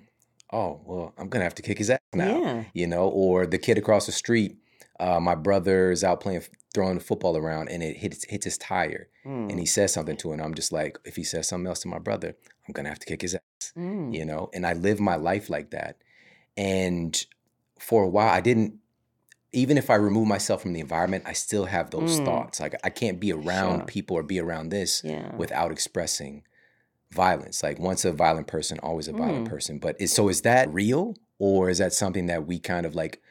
[0.51, 2.63] oh, well, I'm gonna have to kick his ass now, Yeah.
[2.74, 4.57] you know, or the kid across the street,
[4.99, 6.43] uh, my brother is out playing,
[6.73, 9.59] throwing the football around, and it hits hits his tire, and Mm.
[9.59, 11.99] he says something to him I'm just like, if he says something else to my
[11.99, 12.35] brother,
[12.67, 14.13] I'm gonna have to kick his ass, Mm.
[14.13, 14.49] you know.
[14.53, 15.97] And I live my life like that.
[16.57, 17.25] And
[17.79, 18.75] for a while, I didn't.
[19.51, 22.25] Even if I remove myself from the environment, I still have those Mm.
[22.25, 22.59] thoughts.
[22.59, 23.85] Like I can't be around Sure.
[23.87, 25.35] people or be around this Yeah.
[25.37, 26.43] without expressing
[27.11, 27.63] violence.
[27.63, 29.49] Like once a violent person, always a violent Mm.
[29.49, 29.79] person.
[29.79, 33.21] But is, so is that real, or is that something that we kind of like?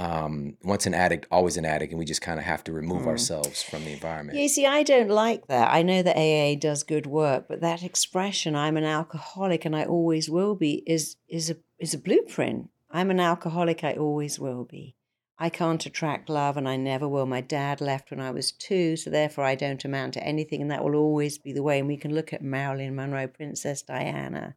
[0.00, 3.02] Um, once an addict, always an addict, and we just kind of have to remove
[3.02, 3.08] Mm.
[3.08, 4.38] ourselves from the environment.
[4.38, 5.70] You see, I don't like that.
[5.70, 9.84] I know that AA does good work, but that expression, "I'm an alcoholic and I
[9.84, 12.70] always will be," is is a is a blueprint.
[12.90, 13.84] I'm an alcoholic.
[13.84, 14.96] I always will be.
[15.38, 17.24] I can't attract love, and I never will.
[17.26, 20.70] My dad left when I was two, so therefore I don't amount to anything, and
[20.70, 21.78] that will always be the way.
[21.78, 24.56] And we can look at Marilyn Monroe, Princess Diana.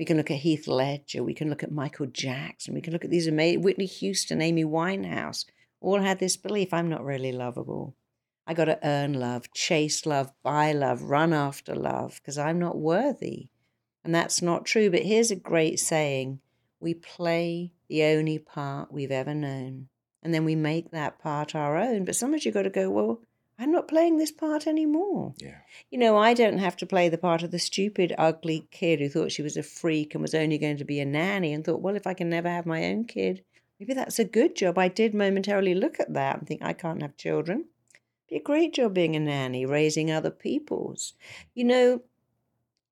[0.00, 1.22] We can look at Heath Ledger.
[1.22, 2.72] We can look at Michael Jackson.
[2.72, 5.44] We can look at these amazing Whitney Houston, Amy Winehouse.
[5.78, 7.94] All had this belief: I'm not really lovable.
[8.46, 12.78] I got to earn love, chase love, buy love, run after love because I'm not
[12.78, 13.50] worthy.
[14.02, 14.88] And that's not true.
[14.88, 16.40] But here's a great saying
[16.80, 19.88] we play the only part we've ever known.
[20.22, 22.06] And then we make that part our own.
[22.06, 23.20] But sometimes you've got to go, well,
[23.60, 25.34] I'm not playing this part anymore.
[25.38, 25.58] Yeah.
[25.90, 29.10] You know, I don't have to play the part of the stupid, ugly kid who
[29.10, 31.82] thought she was a freak and was only going to be a nanny and thought,
[31.82, 33.44] well, if I can never have my own kid,
[33.78, 34.78] maybe that's a good job.
[34.78, 37.66] I did momentarily look at that and think, I can't have children.
[38.30, 41.12] Be a great job being a nanny, raising other people's.
[41.54, 42.00] You know,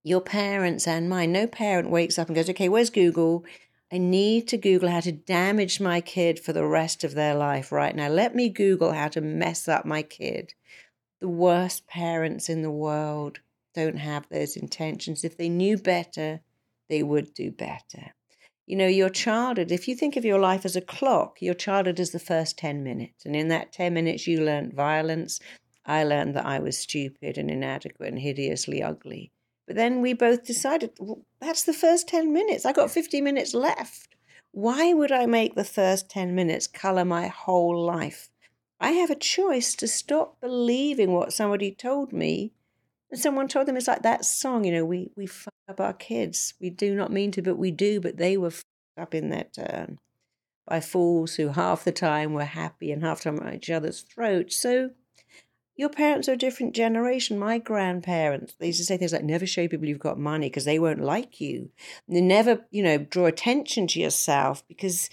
[0.03, 3.45] your parents and mine, no parent wakes up and goes, okay, where's Google?
[3.91, 7.73] I need to Google how to damage my kid for the rest of their life
[7.73, 8.09] right now.
[8.09, 10.53] Let me Google how to mess up my kid.
[11.21, 13.41] The worst parents in the world
[13.75, 15.25] don't have those intentions.
[15.25, 16.41] If they knew better,
[16.91, 18.15] they would do better.
[18.67, 21.99] You know, your childhood, if you think of your life as a clock, your childhood
[21.99, 23.25] is the first 10 minutes.
[23.25, 25.41] And in that 10 minutes, you learned violence.
[25.87, 29.33] I learned that I was stupid and inadequate and hideously ugly.
[29.69, 32.65] But then we both decided well, that's the first 10 minutes.
[32.65, 34.17] I got 50 minutes left.
[34.51, 38.31] Why would I make the first 10 minutes color my whole life?
[38.81, 42.55] I have a choice to stop believing what somebody told me.
[43.11, 45.93] And someone told them it's like that song, you know, we, we fuck up our
[45.93, 46.55] kids.
[46.61, 48.53] We do not mean to, but we do, but they were
[48.97, 49.99] up in their turn um,
[50.67, 54.01] by fools who half the time were happy and half the time at each other's
[54.01, 54.57] throats.
[54.57, 54.91] So
[55.79, 57.39] your parents are a different generation.
[57.39, 60.65] My grandparents, they used to say things like, never show people you've got money because
[60.65, 61.71] they won't like you.
[62.09, 65.09] And never, you know, draw attention to yourself because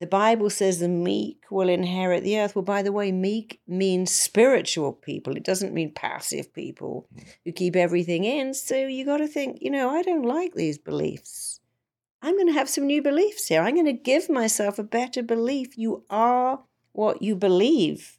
[0.00, 2.56] the Bible says the meek will inherit the earth.
[2.56, 5.36] Well, by the way, meek means spiritual people.
[5.36, 7.24] It doesn't mean passive people hmm.
[7.44, 8.54] who keep everything in.
[8.54, 11.60] So you got to think, you know, I don't like these beliefs.
[12.22, 13.60] I'm going to have some new beliefs here.
[13.60, 15.76] I'm going to give myself a better belief.
[15.76, 16.60] You are
[16.92, 18.17] what you believe.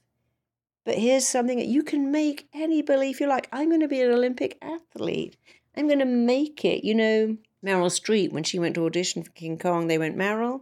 [0.89, 3.47] But here's something that you can make any belief you like.
[3.51, 5.37] I'm going to be an Olympic athlete.
[5.77, 6.83] I'm going to make it.
[6.83, 10.61] You know, Meryl Streep, when she went to audition for King Kong, they went, Meryl,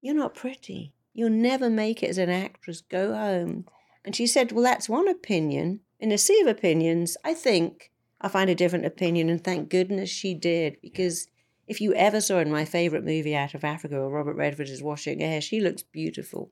[0.00, 0.94] you're not pretty.
[1.12, 2.80] You'll never make it as an actress.
[2.80, 3.66] Go home.
[4.02, 5.80] And she said, Well, that's one opinion.
[6.00, 7.92] In a sea of opinions, I think
[8.22, 9.28] I'll find a different opinion.
[9.28, 10.78] And thank goodness she did.
[10.80, 11.28] Because
[11.66, 14.82] if you ever saw in my favorite movie out of Africa where Robert Redford is
[14.82, 16.50] washing her hair, she looks beautiful.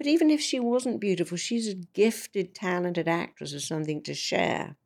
[0.00, 4.76] But even if she wasn't beautiful, she's a gifted, talented actress with something to share.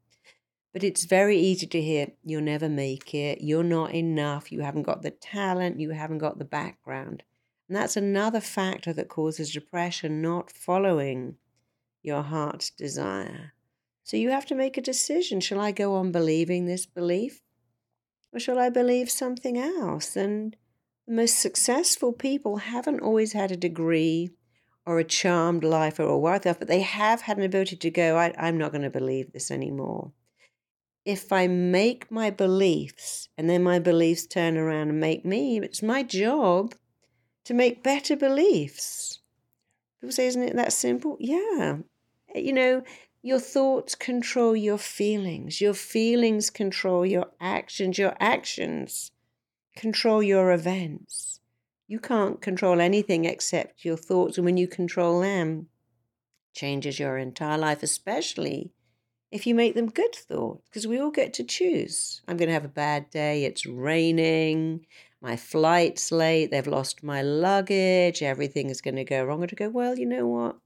[0.73, 4.83] But it's very easy to hear, you'll never make it, you're not enough, you haven't
[4.83, 7.23] got the talent, you haven't got the background.
[7.69, 11.37] And that's another factor that causes depression, not following
[12.03, 13.53] your heart's desire.
[14.03, 15.39] So you have to make a decision.
[15.39, 17.41] Shall I go on believing this belief?
[18.33, 20.17] Or shall I believe something else?
[20.17, 20.57] And
[21.07, 24.33] the most successful people haven't always had a degree
[24.87, 27.91] or a charmed life or a wealth life, but they have had an ability to
[27.91, 30.13] go, I, I'm not going to believe this anymore.
[31.05, 35.83] If I make my beliefs and then my beliefs turn around and make me, it's
[35.83, 36.75] my job
[37.45, 39.21] to make better beliefs.
[40.01, 41.17] People say, isn't it that simple?
[41.21, 41.79] Yeah.
[42.35, 42.83] Eh, you know,
[43.23, 49.13] your thoughts control your feelings, your feelings control your actions, your actions
[49.77, 51.34] control your events.
[51.87, 54.39] You can't control anything except your thoughts.
[54.39, 55.69] And when you control them,
[56.55, 58.73] changes your entire life, especially
[59.31, 62.23] if you make them good thoughts, because we all get to choose.
[62.29, 63.45] I'm going to have a bad day.
[63.45, 64.87] It's raining.
[65.21, 66.51] My flight's late.
[66.51, 68.23] They've lost my luggage.
[68.23, 69.39] Everything is going to go wrong.
[69.39, 70.57] Going to go, well, you know what?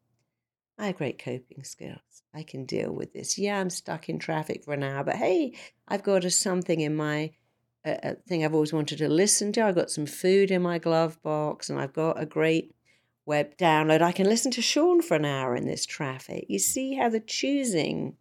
[0.78, 1.98] I have great coping skills.
[2.34, 3.38] I can deal with this.
[3.38, 5.54] Yeah, I'm stuck in traffic for an hour, but hey,
[5.88, 7.32] I've got a something in my
[7.88, 9.64] a, a thing I've always wanted to listen to.
[9.64, 12.74] I've got some food in my glove box, and I've got a great
[13.26, 14.02] web download.
[14.02, 16.46] I can listen to Shawn for an hour in this traffic.
[16.48, 18.16] You see how the choosing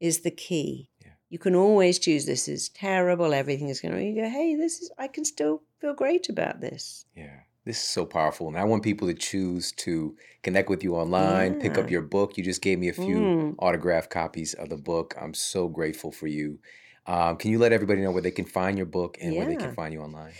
[0.00, 0.88] is the key.
[1.02, 1.12] Yeah.
[1.30, 4.80] You can always choose this is terrible, everything is going to you go, hey, this
[4.80, 7.06] is I can still feel great about this.
[7.16, 7.40] Yeah.
[7.64, 8.46] This is so powerful.
[8.46, 11.62] And I want people to choose to connect with you online, yeah.
[11.62, 12.38] pick up your book.
[12.38, 13.54] You just gave me a few mm.
[13.58, 15.16] autographed copies of the book.
[15.20, 16.60] I'm so grateful for you.
[17.06, 19.38] Um, can you let everybody know where they can find your book and yeah.
[19.38, 20.32] where they can find you online?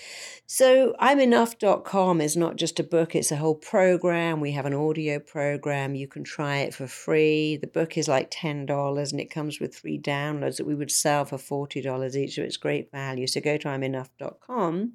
[0.48, 4.40] So, I'mEnough.com is not just a book, it's a whole program.
[4.40, 5.94] We have an audio program.
[5.94, 7.56] You can try it for free.
[7.56, 11.24] The book is like $10 and it comes with three downloads that we would sell
[11.24, 12.36] for $40 each.
[12.36, 13.26] So, it's great value.
[13.26, 14.92] So, go to I'mEnough.com.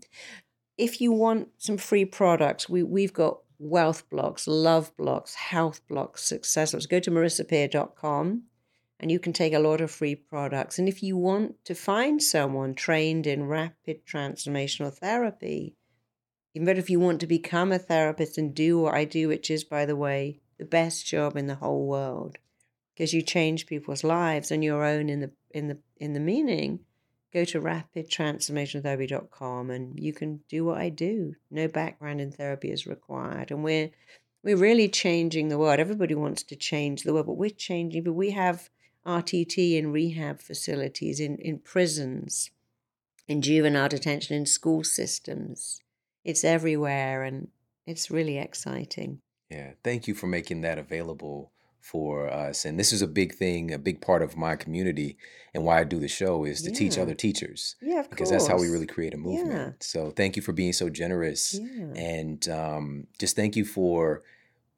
[0.77, 6.23] If you want some free products, we, we've got wealth blocks, love blocks, health blocks,
[6.23, 6.85] success blocks.
[6.85, 8.43] Go to marisapeer.com
[9.02, 10.78] and you can take a lot of free products.
[10.78, 15.76] And if you want to find someone trained in rapid transformational therapy,
[16.53, 19.49] even better if you want to become a therapist and do what I do, which
[19.49, 22.38] is, by the way, the best job in the whole world,
[22.94, 26.82] because you change people's lives and your own in the in the in the meaning.
[27.34, 31.34] Go to rapidtransformationaltherapy.com and you can do what I do.
[31.49, 33.49] No background in therapy is required.
[33.49, 33.90] And we're
[34.44, 35.80] we're really changing the world.
[35.80, 38.03] Everybody wants to change the world, but we're changing.
[38.03, 38.69] But we have
[39.06, 42.52] RTT in rehab facilities, in, in prisons,
[43.28, 45.82] in juvenile detention, in school systems.
[46.23, 47.48] It's everywhere and
[47.88, 49.19] it's really exciting.
[49.49, 52.64] Yeah, thank you for making that available for us.
[52.64, 55.18] And this is a big thing, a big part of my community
[55.53, 56.78] and why I do the show is to yeah.
[56.78, 57.76] teach other teachers.
[57.82, 58.10] Yeah, because course.
[58.10, 59.52] Because that's how we really create a movement.
[59.52, 59.72] Yeah.
[59.80, 61.60] So thank you for being so generous.
[61.60, 61.86] Yeah.
[61.95, 64.22] And um, just thank you for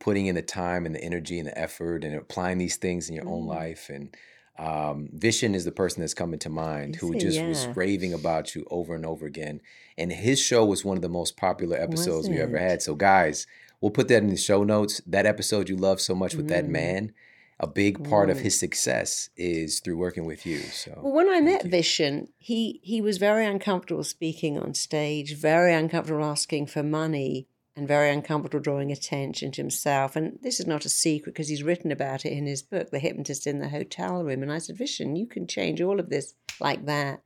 [0.03, 3.15] putting in the time and the energy and the effort and applying these things in
[3.15, 3.31] your mm.
[3.31, 3.89] own life.
[3.89, 4.15] And
[4.59, 7.47] um, Vishen is the person that's coming to mind who just yeah.
[7.47, 9.61] was raving about you over and over again.
[9.97, 12.81] And his show was one of the most popular episodes we ever had.
[12.81, 13.47] So, guys,
[13.79, 15.01] we'll put that in the show notes.
[15.07, 16.49] That episode you love so much with mm.
[16.49, 17.13] that man
[17.59, 18.31] a big part mm.
[18.31, 20.59] of his success is through working with you.
[20.59, 21.71] So well, when I met you.
[21.71, 27.87] Vishen, he he was very uncomfortable speaking on stage, very uncomfortable asking for money, and
[27.87, 30.15] very uncomfortable drawing attention to himself.
[30.15, 32.99] And this is not a secret because he's written about it in his book, The
[32.99, 34.43] Hypnotist in the Hotel Room.
[34.43, 37.21] And I said, Vishen, you can change all of this like that.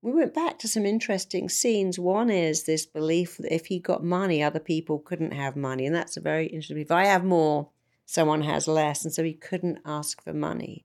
[0.00, 1.98] We went back to some interesting scenes.
[1.98, 5.84] One is this belief that if he got money, other people couldn't have money.
[5.86, 6.86] And that's a very interesting belief.
[6.86, 7.70] If I have more,
[8.06, 9.04] someone has less.
[9.04, 10.84] And so he couldn't ask for money.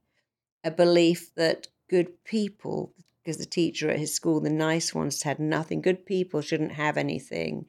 [0.63, 5.39] A belief that good people, because the teacher at his school, the nice ones, had
[5.39, 7.67] nothing, good people shouldn't have anything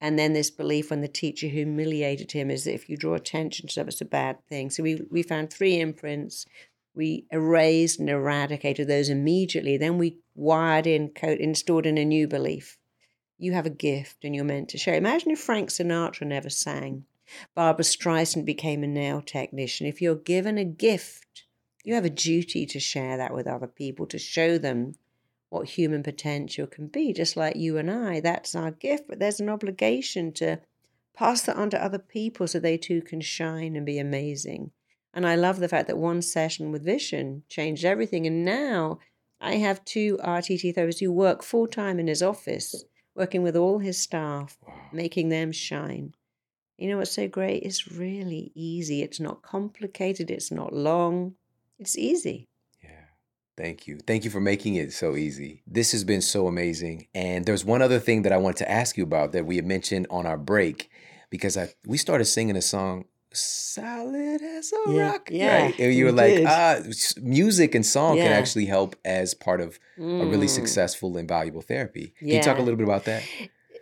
[0.00, 3.68] and then this belief when the teacher humiliated him is that if you draw attention
[3.68, 4.70] to them, it's a bad thing.
[4.70, 6.46] So we, we found three imprints.
[6.94, 9.76] We erased and eradicated those immediately.
[9.76, 12.78] Then we wired in, code, installed in a new belief.
[13.38, 14.94] You have a gift and you're meant to share.
[14.94, 17.04] Imagine if Frank Sinatra never sang.
[17.54, 19.86] Barbra Streisand became a nail technician.
[19.86, 21.44] If you're given a gift,
[21.84, 24.94] you have a duty to share that with other people, to show them
[25.48, 28.20] what human potential can be, just like you and I.
[28.20, 30.60] That's our gift, but there's an obligation to
[31.14, 34.70] pass that on to other people so they too can shine and be amazing.
[35.14, 38.26] And I love the fact that one session with Vishen changed everything.
[38.26, 38.98] And now
[39.40, 43.78] I have two RTT therapists who work full time in his office, working with all
[43.78, 44.58] his staff,
[44.92, 46.12] making them shine.
[46.76, 47.62] You know what's so great?
[47.62, 49.02] It's really easy.
[49.02, 50.30] It's not complicated.
[50.30, 51.34] It's not long.
[51.78, 52.48] It's easy.
[53.56, 53.98] Thank you.
[54.06, 55.62] Thank you for making it so easy.
[55.66, 57.06] This has been so amazing.
[57.14, 59.64] And there's one other thing that I want to ask you about that we had
[59.64, 60.90] mentioned on our break
[61.30, 65.28] because I we started singing a song solid as a yeah, rock.
[65.30, 65.62] Yeah.
[65.62, 65.78] Right?
[65.78, 66.46] And you were like, did.
[66.46, 66.76] ah,
[67.22, 68.24] music and song yeah.
[68.24, 70.22] can actually help as part of mm.
[70.22, 70.50] a really mm.
[70.50, 72.14] successful and valuable therapy.
[72.18, 72.36] Can yeah.
[72.36, 73.22] you talk a little bit about that?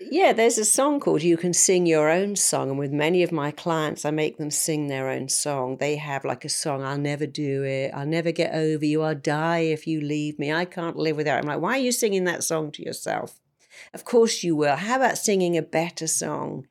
[0.01, 2.71] Yeah, there's a song called You Can Sing Your Own Song.
[2.71, 5.77] And with many of my clients, I make them sing their own song.
[5.79, 7.91] They have like a song, I'll never do it.
[7.95, 9.03] I'll never get over you.
[9.03, 10.53] I'll die if you leave me.
[10.53, 11.39] I can't live without.
[11.39, 13.41] I'm like, why are you singing that song to yourself?
[13.93, 14.77] Of course you will.
[14.77, 16.67] How about singing a better song?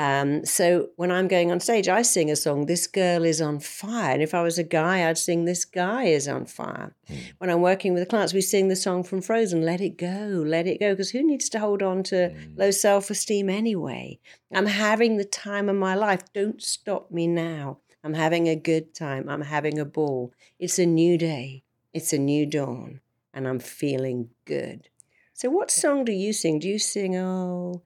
[0.00, 3.60] Um, so when I'm going on stage, I sing a song, This Girl is on
[3.60, 4.12] Fire.
[4.12, 6.94] And if I was a guy, I'd sing This Guy is on Fire.
[7.10, 7.18] Mm.
[7.36, 10.42] When I'm working with the clients, we sing the song from Frozen, Let It Go,
[10.46, 10.92] Let It Go.
[10.94, 12.56] Because who needs to hold on to mm.
[12.56, 14.18] low self esteem anyway?
[14.50, 16.22] I'm having the time of my life.
[16.32, 17.80] Don't stop me now.
[18.02, 19.28] I'm having a good time.
[19.28, 20.32] I'm having a ball.
[20.58, 21.62] It's a new day.
[21.92, 23.00] It's a new dawn.
[23.34, 24.88] And I'm feeling good.
[25.34, 26.58] So, what song do you sing?
[26.58, 27.82] Do you sing, Oh,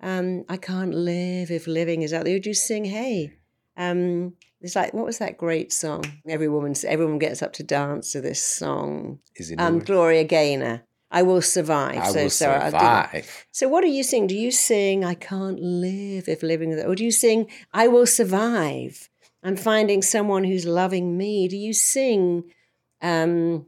[0.00, 2.38] um, I can't live if living is out there.
[2.38, 3.32] Do you just sing, hey.
[3.76, 6.04] Um, it's like what was that great song?
[6.28, 9.20] Every woman, everyone gets up to dance to this song.
[9.36, 10.82] Is it um, Gloria Gaynor?
[11.10, 11.98] I will survive.
[11.98, 13.46] I so, will so survive.
[13.50, 14.26] so, what do you sing?
[14.26, 19.08] Do you sing "I can't live if living," or do you sing "I will survive"?
[19.42, 21.46] I'm finding someone who's loving me.
[21.46, 22.50] Do you sing
[23.00, 23.66] um,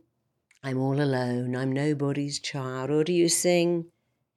[0.63, 3.87] "I'm all alone, I'm nobody's child," or do you sing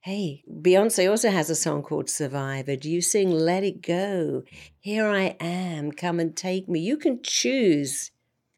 [0.04, 2.76] Hey, Beyonce also has a song called Survivor.
[2.76, 4.42] Do you sing Let It Go?
[4.78, 6.80] Here I am, come and take me.
[6.80, 8.10] You can choose.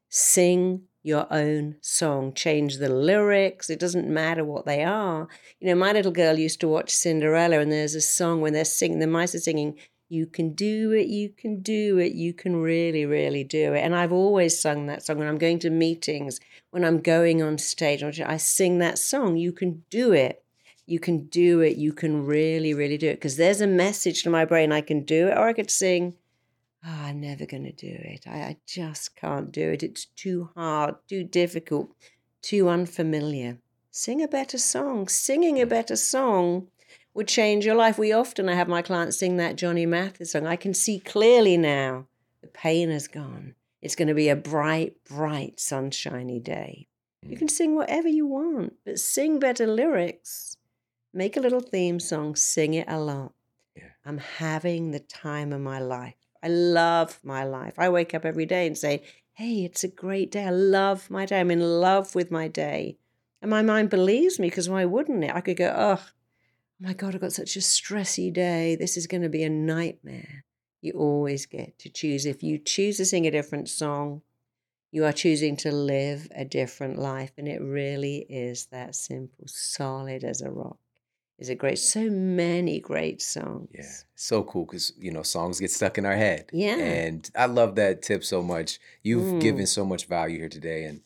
[0.09, 3.71] Sing your own song, change the lyrics.
[3.71, 5.29] It doesn't matter what they are.
[5.61, 8.65] You know, my little girl used to watch Cinderella, and there's a song when they're
[8.65, 9.79] singing, the mice are singing,
[10.09, 13.83] You can do it, you can do it, you can really, really do it.
[13.83, 16.41] And I've always sung that song when I'm going to meetings,
[16.73, 20.43] when I'm going on stage, I sing that song, You can do it
[20.87, 21.77] you can do it.
[21.77, 23.17] You can really, really do it.
[23.17, 26.15] Because there's a message to my brain I can do it, or I could sing,
[26.85, 28.27] oh, I'm never going to do it.
[28.27, 29.83] I, I just can't do it.
[29.83, 31.91] It's too hard, too difficult,
[32.41, 33.59] too unfamiliar.
[33.91, 35.09] Sing a better song.
[35.09, 36.69] Singing a better song
[37.15, 37.99] would change your life.
[37.99, 40.47] We often, I have my clients sing that Johnny Mathis song.
[40.47, 42.07] I can see clearly now
[42.43, 43.55] the pain has gone.
[43.83, 46.89] It's going to be a bright, bright, sunshiny day.
[47.23, 47.39] You mm.
[47.39, 50.57] can sing whatever you want, but sing better lyrics
[51.17, 53.33] make a little theme song, sing it a lot.
[53.75, 53.85] Yeah.
[54.05, 56.15] I'm having the time of my life.
[56.43, 57.75] I love my life.
[57.79, 59.03] I wake up every day and say,
[59.33, 60.45] Hey, it's a great day.
[60.45, 61.41] I love my day.
[61.41, 62.99] I'm in love with my day.
[63.43, 65.35] And my mind believes me because why wouldn't it?
[65.35, 66.05] I could go, Oh,
[66.79, 68.77] my God, I've got such a stressy day.
[68.77, 70.45] This is going to be a nightmare.
[70.83, 72.27] You always get to choose.
[72.27, 74.23] If you choose to sing a different song,
[74.93, 77.33] you are choosing to live a different life.
[77.39, 80.79] And it really is that simple, solid as a rock
[81.39, 83.85] is a great so many great songs yeah
[84.15, 87.75] so cool because you know songs get stuck in our head yeah and i love
[87.75, 89.41] that tip so much you've mm.
[89.41, 91.01] given so much value here today and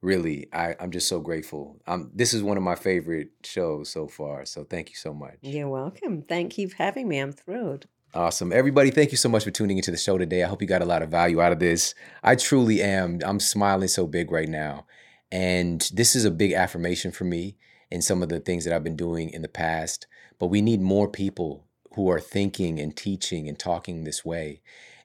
[0.00, 4.08] really I, i'm just so grateful um, this is one of my favorite shows so
[4.08, 7.86] far so thank you so much you're welcome thank you for having me i'm thrilled
[8.14, 8.50] Awesome.
[8.50, 10.42] Everybody, thank you so much for tuning into the show today.
[10.42, 11.94] I hope you got a lot of value out of this.
[12.22, 13.18] I truly am.
[13.22, 14.86] I'm smiling so big right now.
[15.30, 17.58] And this is a big affirmation for me
[17.90, 20.06] in some of the things that I've been doing in the past.
[20.38, 24.60] But we need more people who are thinking and teaching and talking this way.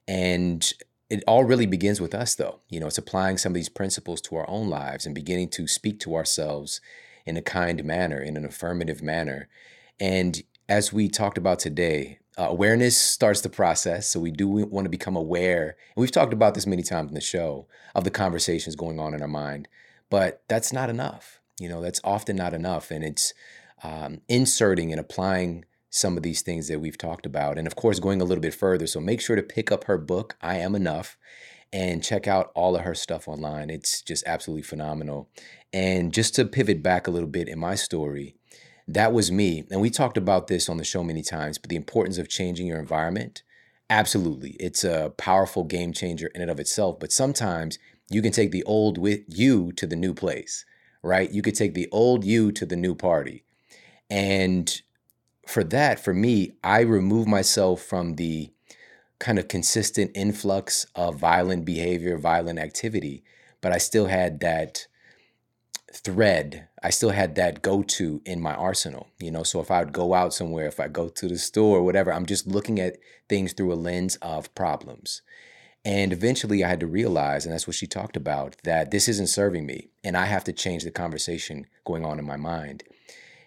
[0.07, 0.71] And
[1.09, 2.59] it all really begins with us, though.
[2.69, 5.67] You know, it's applying some of these principles to our own lives and beginning to
[5.67, 6.81] speak to ourselves
[7.25, 9.47] in a kind manner, in an affirmative manner.
[9.99, 14.07] And as we talked about today, uh, awareness starts the process.
[14.07, 15.75] So we do want to become aware.
[15.95, 19.13] And we've talked about this many times in the show of the conversations going on
[19.13, 19.67] in our mind,
[20.09, 21.40] but that's not enough.
[21.61, 22.91] You know, that's often not enough.
[22.91, 23.33] And it's
[23.83, 27.57] um, inserting and applying some of these things that we've talked about.
[27.57, 28.88] And of course, going a little bit further.
[28.88, 31.17] So make sure to pick up her book, I Am Enough,
[31.73, 33.69] and check out all of her stuff online.
[33.69, 35.29] It's just absolutely phenomenal.
[35.73, 38.35] And just to pivot back a little bit in my story,
[38.88, 39.65] that was me.
[39.69, 42.67] And we talked about this on the show many times, but the importance of changing
[42.67, 43.43] your environment.
[43.89, 44.51] Absolutely.
[44.59, 46.99] It's a powerful game changer in and of itself.
[46.99, 47.77] But sometimes
[48.09, 50.65] you can take the old with you to the new place
[51.03, 51.32] right?
[51.32, 53.44] You could take the old you to the new party.
[54.10, 54.82] And
[55.48, 58.52] for that, for me, I remove myself from the
[59.19, 63.23] kind of consistent influx of violent behavior, violent activity,
[63.61, 64.88] but I still had that
[65.94, 66.68] thread.
[66.82, 69.44] I still had that go to in my arsenal, you know.
[69.44, 72.11] So if I would go out somewhere, if I go to the store or whatever,
[72.11, 72.98] I'm just looking at
[73.30, 75.22] things through a lens of problems.
[75.83, 79.27] And eventually I had to realize, and that's what she talked about, that this isn't
[79.27, 79.89] serving me.
[80.03, 82.83] And I have to change the conversation going on in my mind.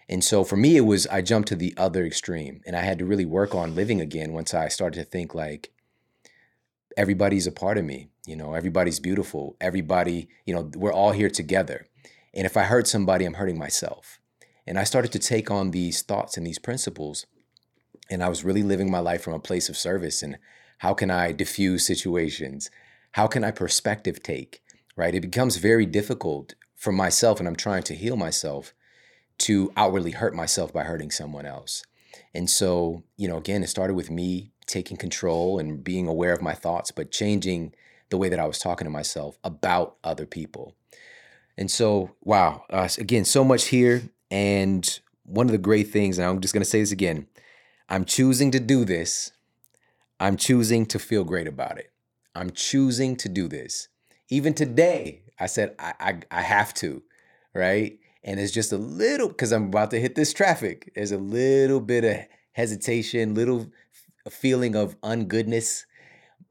[0.09, 2.99] And so for me, it was I jumped to the other extreme and I had
[2.99, 5.71] to really work on living again once I started to think like,
[6.97, 8.09] everybody's a part of me.
[8.25, 9.55] You know, everybody's beautiful.
[9.59, 11.87] Everybody, you know, we're all here together.
[12.33, 14.19] And if I hurt somebody, I'm hurting myself.
[14.67, 17.25] And I started to take on these thoughts and these principles.
[18.09, 20.23] And I was really living my life from a place of service.
[20.23, 20.37] And
[20.85, 22.69] how can I diffuse situations?
[23.13, 24.61] How can I perspective take?
[24.95, 25.15] Right?
[25.15, 28.71] It becomes very difficult for myself, and I'm trying to heal myself
[29.39, 31.83] to outwardly hurt myself by hurting someone else.
[32.35, 36.43] And so, you know, again, it started with me taking control and being aware of
[36.43, 37.73] my thoughts, but changing
[38.11, 40.75] the way that I was talking to myself about other people.
[41.57, 44.03] And so, wow, uh, again, so much here.
[44.29, 44.87] And
[45.23, 47.25] one of the great things, and I'm just going to say this again
[47.89, 49.31] I'm choosing to do this.
[50.19, 51.91] I'm choosing to feel great about it.
[52.35, 53.87] I'm choosing to do this.
[54.29, 57.03] Even today, I said, I, I, I have to,
[57.53, 57.99] right?
[58.23, 60.91] And it's just a little, because I'm about to hit this traffic.
[60.95, 62.17] There's a little bit of
[62.53, 63.67] hesitation, little
[64.29, 65.85] feeling of ungoodness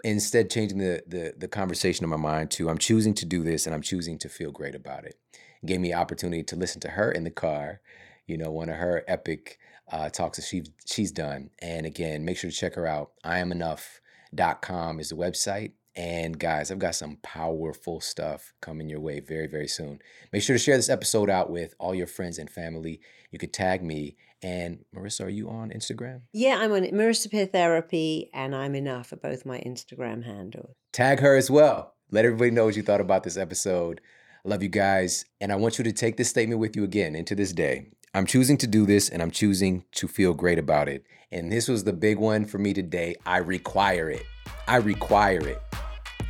[0.04, 3.66] instead changing the, the the conversation in my mind to I'm choosing to do this
[3.66, 5.18] and I'm choosing to feel great about it.
[5.62, 7.80] it gave me opportunity to listen to her in the car,
[8.26, 9.58] you know, one of her epic
[9.90, 11.50] uh, talks that she she's done.
[11.60, 13.12] And again, make sure to check her out.
[13.22, 15.72] I am enough.com is the website.
[15.96, 20.00] And guys, I've got some powerful stuff coming your way very, very soon.
[20.32, 23.00] Make sure to share this episode out with all your friends and family.
[23.30, 24.16] You could tag me.
[24.42, 26.22] And Marisa, are you on Instagram?
[26.32, 30.74] Yeah, I'm on Marisa Peer Therapy, and I'm enough for both my Instagram handles.
[30.92, 31.94] Tag her as well.
[32.10, 34.00] Let everybody know what you thought about this episode.
[34.44, 35.24] I love you guys.
[35.40, 37.88] And I want you to take this statement with you again into this day.
[38.16, 41.04] I'm choosing to do this and I'm choosing to feel great about it.
[41.32, 43.16] And this was the big one for me today.
[43.26, 44.22] I require it.
[44.68, 45.60] I require it.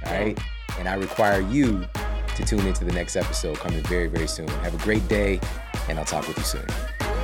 [0.06, 0.38] All right.
[0.78, 1.86] And I require you
[2.36, 4.48] to tune into the next episode coming very, very soon.
[4.48, 5.40] Have a great day,
[5.88, 6.93] and I'll talk with you soon.